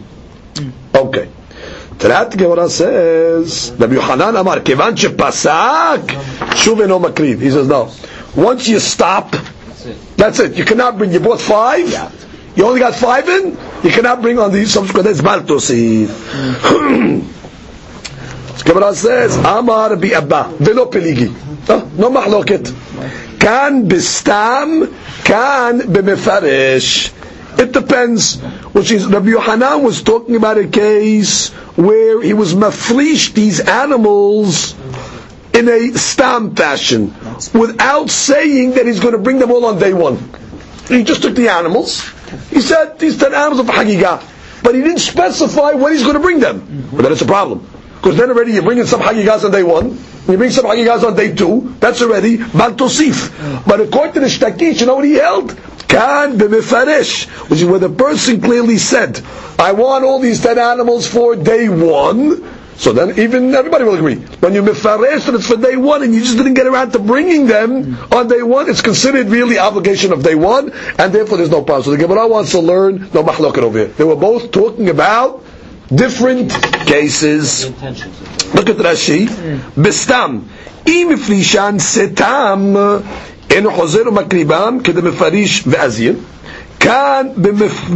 [0.58, 0.70] Hmm.
[0.96, 1.30] Okay.
[1.98, 6.08] Talat Gemara says, Rabbi Yohanan Amar, Kevan Pasak,
[6.58, 7.40] Shuven Makriv.
[7.40, 7.92] He says, no.
[8.36, 9.36] Once you stop,
[10.18, 10.56] that's it.
[10.56, 11.88] You cannot bring, you bought five,
[12.56, 16.08] you only got five in, you cannot bring on the subsequent days Baltosi.
[18.66, 21.34] Gemara says, Amar bi Abba, velo peligi.
[21.70, 22.72] Oh, no mahloket.
[23.40, 24.88] Kan bistam,
[25.24, 27.12] kan b'mefaresh.
[27.60, 28.40] It depends.
[28.74, 34.76] Which is, Rabbi Yohanan was talking about a case where he was mafrish these animals
[35.54, 37.14] in a stam fashion,
[37.54, 40.18] without saying that he's going to bring them all on day one.
[40.88, 42.10] He just took the animals.
[42.50, 44.24] He said, these ten animals are for Hagigah.
[44.64, 46.90] But he didn't specify when he's going to bring them.
[46.94, 47.68] But then it's a problem.
[47.96, 51.16] Because then already you're bringing some Hagigahs on day one, you bring some Hagigahs on
[51.16, 53.66] day two, that's already Bal Tosif.
[53.68, 55.56] But according to the Shtakish, you know what he held?
[55.88, 59.22] Kan b'mefaresh, which is where the person clearly said,
[59.60, 62.42] I want all these ten animals for day one,
[62.81, 64.17] so then even everybody will agree.
[64.41, 66.99] When you mefaresh that it's for day one and you just didn't get around to
[66.99, 71.51] bringing them on day one, it's considered really obligation of day one, and therefore there's
[71.51, 71.85] no problem.
[71.85, 73.87] So the Gemara wants to learn no mahloket over here.
[73.89, 75.43] They were both talking about
[75.89, 76.51] different
[76.87, 77.65] cases.
[78.55, 79.27] Look at Rashi.
[79.75, 80.43] Bestam.
[80.87, 82.75] אם מפרישן סתם
[83.51, 86.15] אינו חוזר ומקריבם כדי מפריש ואזיר
[86.81, 87.27] כאן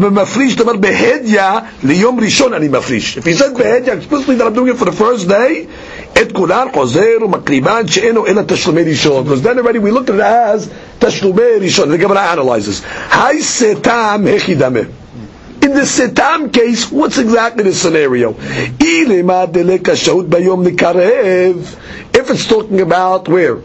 [0.00, 3.18] במפריש דבר בהדיה ליום ראשון אני מפריש.
[3.18, 5.66] If he said בהדיה, explicitly that I'm doing it for the first day,
[6.22, 9.24] את כולן חוזר ומקריבן שאינו אלא תשלומי ראשון.
[9.26, 11.92] Because then already we look at it as תשלומי ראשון.
[11.92, 12.82] The Gemara analyzes.
[13.12, 14.80] היי סתם הכי דמה.
[15.62, 18.34] In the Setam case, what's exactly the scenario?
[22.12, 23.58] If it's talking about where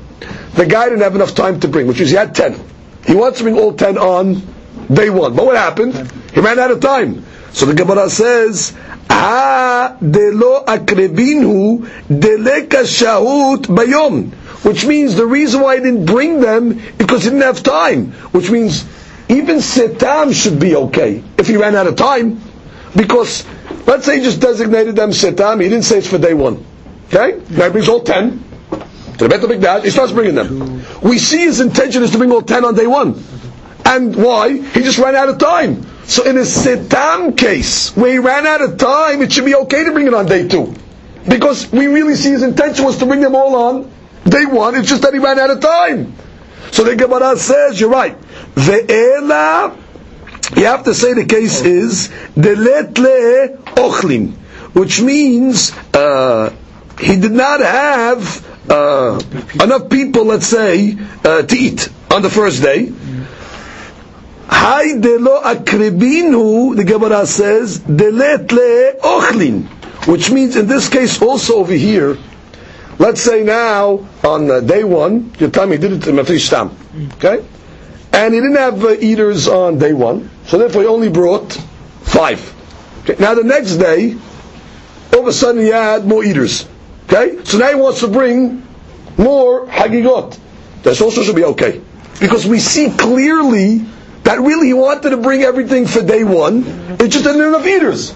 [0.55, 2.59] the guy didn't have enough time to bring, which is he had 10.
[3.05, 4.41] He wants to bring all 10 on
[4.92, 5.34] day one.
[5.34, 5.94] But what happened?
[6.32, 7.24] He ran out of time.
[7.52, 8.72] So the Gemara says,
[9.08, 14.32] Ah, delo akrebinhu deleka shahut bayom.
[14.64, 18.12] Which means the reason why he didn't bring them because he didn't have time.
[18.32, 18.84] Which means
[19.30, 22.40] even setam should be okay if he ran out of time,
[22.96, 23.44] because
[23.86, 26.64] let's say he just designated them setam, he didn't say it's for day one.
[27.08, 28.42] Okay, now he brings all ten
[29.18, 29.84] to the Beit Hamikdash.
[29.84, 30.84] He starts bringing them.
[31.00, 33.14] We see his intention is to bring all ten on day one,
[33.90, 34.56] and why?
[34.56, 35.84] He just ran out of time.
[36.04, 39.84] So in a sitam case where he ran out of time, it should be okay
[39.84, 40.74] to bring it on day two,
[41.28, 43.90] because we really see his intention was to bring them all on
[44.24, 44.74] day one.
[44.76, 46.14] It's just that he ran out of time.
[46.70, 48.16] So the Gemara says, you're right.
[48.54, 49.76] Ve'ela,
[50.56, 54.34] you have to say the case is, deletle ochlin,
[54.74, 56.52] which means, uh,
[57.00, 59.20] he did not have, uh,
[59.62, 62.92] enough people, let's say, uh, to eat on the first day.
[64.50, 69.64] Hay delo akribinu, the Gemara says, deletle ochlin,
[70.06, 72.18] which means in this case also over here,
[72.98, 76.76] let's say now on uh, day one, your he did it in Mafrish Stam,
[77.14, 77.44] okay?
[78.12, 81.52] And he didn't have uh, eaters on day one, so therefore he only brought
[82.02, 82.54] five.
[83.02, 83.16] Okay?
[83.22, 84.16] Now the next day,
[85.12, 86.68] all of a sudden he had more eaters.
[87.04, 87.44] Okay?
[87.44, 88.66] So now he wants to bring
[89.16, 90.38] more hagigot.
[90.82, 91.80] That also should be okay.
[92.20, 93.86] Because we see clearly
[94.30, 96.62] that really he wanted to bring everything for day one,
[97.00, 98.14] it just didn't enough eaters.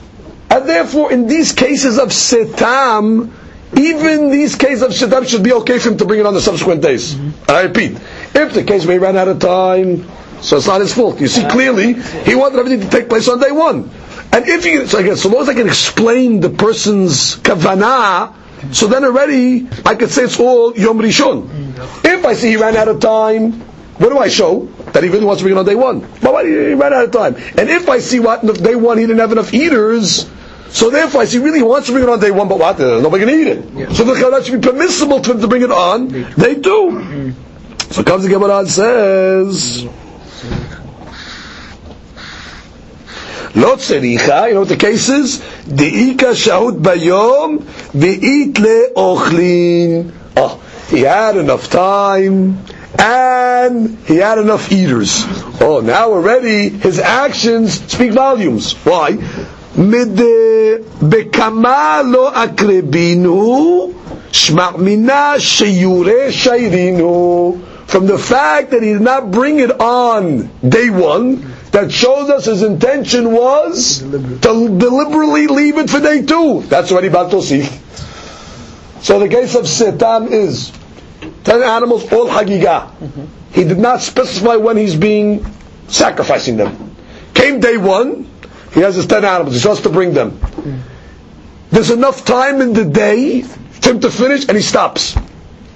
[0.49, 3.33] And therefore, in these cases of setam,
[3.77, 6.41] even these cases of setam should be okay for him to bring it on the
[6.41, 7.15] subsequent days.
[7.15, 7.43] Mm-hmm.
[7.49, 7.99] And I repeat,
[8.33, 10.09] if the case may run out of time,
[10.41, 11.21] so it's not his fault.
[11.21, 13.91] You see clearly, he wanted everything to take place on day one.
[14.31, 18.35] And if he, so again, so long as I can explain the person's kavanah,
[18.73, 21.49] so then already I could say it's all Yom Rishon.
[21.49, 22.07] Mm-hmm.
[22.07, 23.65] If I see he ran out of time,
[24.00, 24.66] what do I show?
[24.94, 26.00] That he really wants to bring it on day one.
[26.22, 27.36] But why he ran out of time?
[27.58, 30.30] And if I see what, if day one he didn't have enough eaters,
[30.70, 32.78] so therefore I see really he wants to bring it on day one, but what?
[32.78, 33.66] There's nobody can eat it.
[33.74, 33.92] Yeah.
[33.92, 37.34] So the that should be permissible to him to bring it on day two.
[37.92, 39.84] So comes the Gemara and says,
[43.56, 45.42] לא צריכה, you know what the case is?
[45.68, 47.58] דאיקה שהות ביום
[47.96, 50.10] ואית לאוכלין.
[50.38, 50.58] Oh,
[50.90, 52.60] he had enough time
[52.98, 55.24] and he had enough eaters.
[55.62, 58.74] Oh, now already his actions speak volumes.
[58.86, 59.18] Why?
[59.78, 60.20] מד...
[61.02, 63.92] בכמה לא אקרבינו,
[64.32, 67.58] שמע מינה שיורה שיירינו.
[67.88, 72.46] From the fact that he did not bring it on day one, that shows us
[72.46, 74.00] his intention was
[74.46, 76.62] to deliberately leave it for day two.
[76.68, 77.66] That's already Batosif.
[79.02, 80.72] So the case of Setam is
[81.45, 82.91] ten animals, all Hagigah.
[83.53, 85.47] He did not specify when he's being
[85.89, 86.97] sacrificing them.
[87.35, 88.29] Came day one,
[88.73, 90.41] he has his ten animals, he wants to bring them.
[91.71, 95.17] There's enough time in the day for him to finish, and he stops.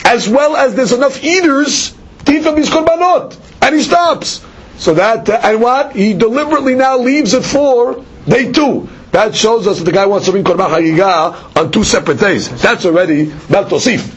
[0.05, 1.95] As well as there's enough eaters
[2.25, 4.45] to eat from these korbanot, and he stops.
[4.79, 5.95] So that, uh, and what?
[5.95, 8.89] He deliberately now leaves it for day two.
[9.11, 12.49] that shows us that the guy wants to bring Korban Hagigah on two separate days.
[12.63, 14.15] That's already Baltosif.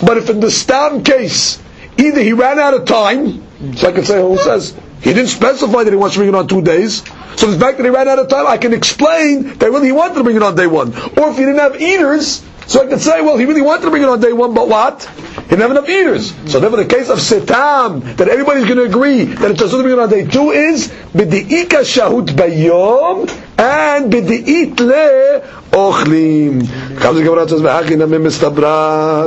[0.00, 1.60] But if in the Stam case,
[1.98, 3.42] either he ran out of time,
[3.76, 6.34] so I can say who says, he didn't specify that he wants to bring it
[6.34, 7.02] on two days.
[7.36, 9.92] So the fact that he ran out of time, I can explain that really he
[9.92, 10.92] wanted to bring it on day one.
[10.94, 13.90] Or if he didn't have eaters, so I can say, well, he really wanted to
[13.90, 15.04] bring it on day one, but what?
[15.04, 16.32] He didn't have enough eaters.
[16.50, 19.82] So therefore the case of Setam, that everybody's going to agree that it's supposed to
[19.82, 25.40] bring it on day two is, B'di'ika shahut bayom, and B'di'it le
[25.72, 26.62] ochlim.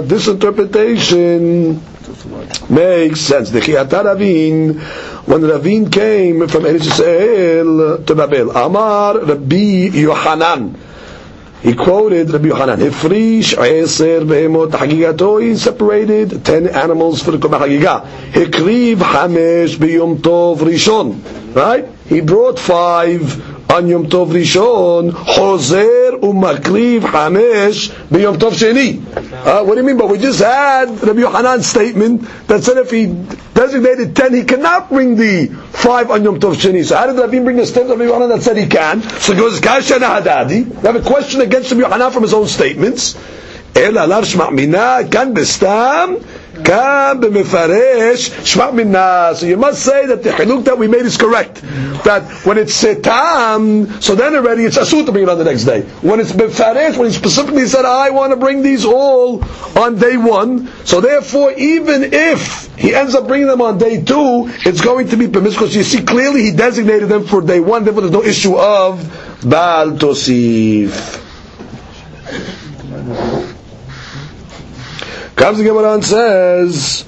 [0.07, 1.81] This interpretation
[2.69, 3.51] makes sense.
[5.25, 10.75] When Ravin came from Eretz Yisrael to Babel, Amar Rabbi Yohanan,
[11.61, 17.59] he quoted Rabbi Yohanan, Hifrish Eser Behemot Hagigato, he separated ten animals for the Korban
[17.59, 18.05] Hagigah.
[18.31, 21.55] Hikriv Hamesh B'Yom Tov Rishon.
[21.55, 21.87] Right?
[22.07, 29.00] He brought five on Yom Tov Rishon, Hozer umakriv Hamesh b'Yom Tov Sheni.
[29.32, 29.96] Uh, what do you mean?
[29.96, 33.06] But we just had Rabbi Yohanan's statement that said if he
[33.54, 36.84] designated ten, he cannot bring the five on Yom Tov Sheni.
[36.84, 39.02] So how did Rabbi bring the statement of Rabbi Yohanan that said he can?
[39.02, 40.66] So it goes Kasha Hadadi.
[40.66, 43.16] We have a question against Rabbi Yohanan from his own statements.
[43.76, 46.14] אלא עליו שמע מינה, כאן בסתם
[46.63, 47.11] so
[49.45, 51.61] you must say that the haluk that we made is correct.
[52.05, 55.65] That when it's setam, so then already it's asut to bring it on the next
[55.65, 55.81] day.
[56.01, 59.43] When it's b'mefaresh, when he specifically said, I want to bring these all
[59.77, 64.49] on day one, so therefore even if he ends up bringing them on day two,
[64.65, 67.83] it's going to be permissible because you see clearly he designated them for day one,
[67.83, 69.03] therefore there's no issue of
[69.47, 71.21] Baal Tosif.
[75.35, 77.05] Comes the Gemara and says,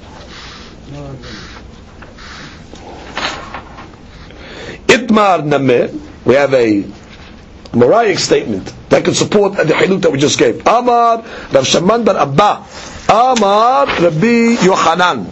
[4.88, 6.84] Itmar Nameh, we have a
[7.72, 10.66] Moraic statement that can support the haluk that we just gave.
[10.68, 12.66] Amar Rav Shaman bar Abba.
[13.10, 15.26] Amar Rabbi Yohanan.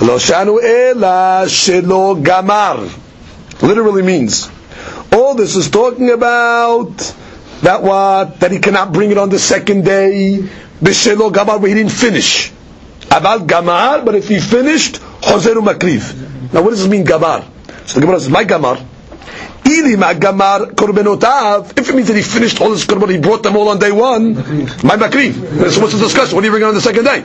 [0.00, 2.88] Lo shanu ela shelo gamar.
[3.62, 4.50] Literally means
[5.12, 6.96] all this is talking about
[7.62, 10.48] that what that he cannot bring it on the second day
[10.82, 12.50] B'shelo gamar, but he didn't finish.
[13.02, 16.52] Aval gamar, but if he finished, chozeru makriv.
[16.52, 17.44] Now what does this mean, gamar?
[17.86, 18.84] So the Gemara says, my gamar,
[19.64, 23.42] Ili ma gamar korbenotav, if it means that he finished all his korban, he brought
[23.42, 24.34] them all on day one,
[24.82, 25.34] my makriv.
[25.70, 26.34] So what's the discussion?
[26.34, 27.24] What are you bringing on the second day?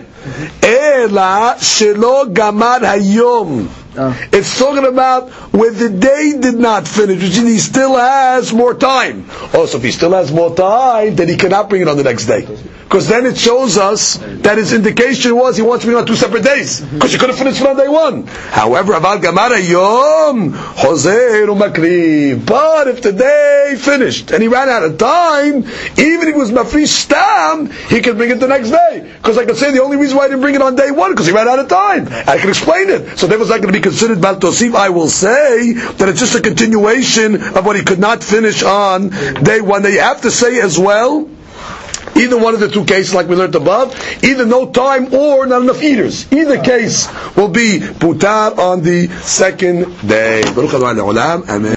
[0.61, 3.69] Ela shelo gamar hayom.
[3.99, 4.27] Oh.
[4.31, 8.75] It's talking about where the day did not finish, which means he still has more
[8.75, 9.25] time.
[9.29, 12.03] Oh, also, if he still has more time, then he cannot bring it on the
[12.03, 12.45] next day.
[12.87, 16.15] Because then it shows us that his indication was he wants to be on two
[16.15, 16.79] separate days.
[16.79, 18.25] Because you could have finished it on day one.
[18.27, 22.45] However, Aval Gamara Yom Jose Makri.
[22.45, 25.65] But if the day finished and he ran out of time,
[25.97, 29.11] even if it was Mafrish Stam, he could bring it the next day.
[29.17, 31.11] Because I could say the only reason why I didn't bring it on day one
[31.11, 32.07] because he ran out of time.
[32.07, 33.19] I can explain it.
[33.19, 34.75] So that was not going to be considered Baltosif.
[34.75, 39.09] I will say that it's just a continuation of what he could not finish on
[39.43, 39.81] day one.
[39.81, 41.29] They have to say as well
[42.17, 43.93] Either one of the two cases, like we learned above,
[44.23, 46.31] either no time or not enough eaters.
[46.31, 50.41] Either case will be putar on the second day.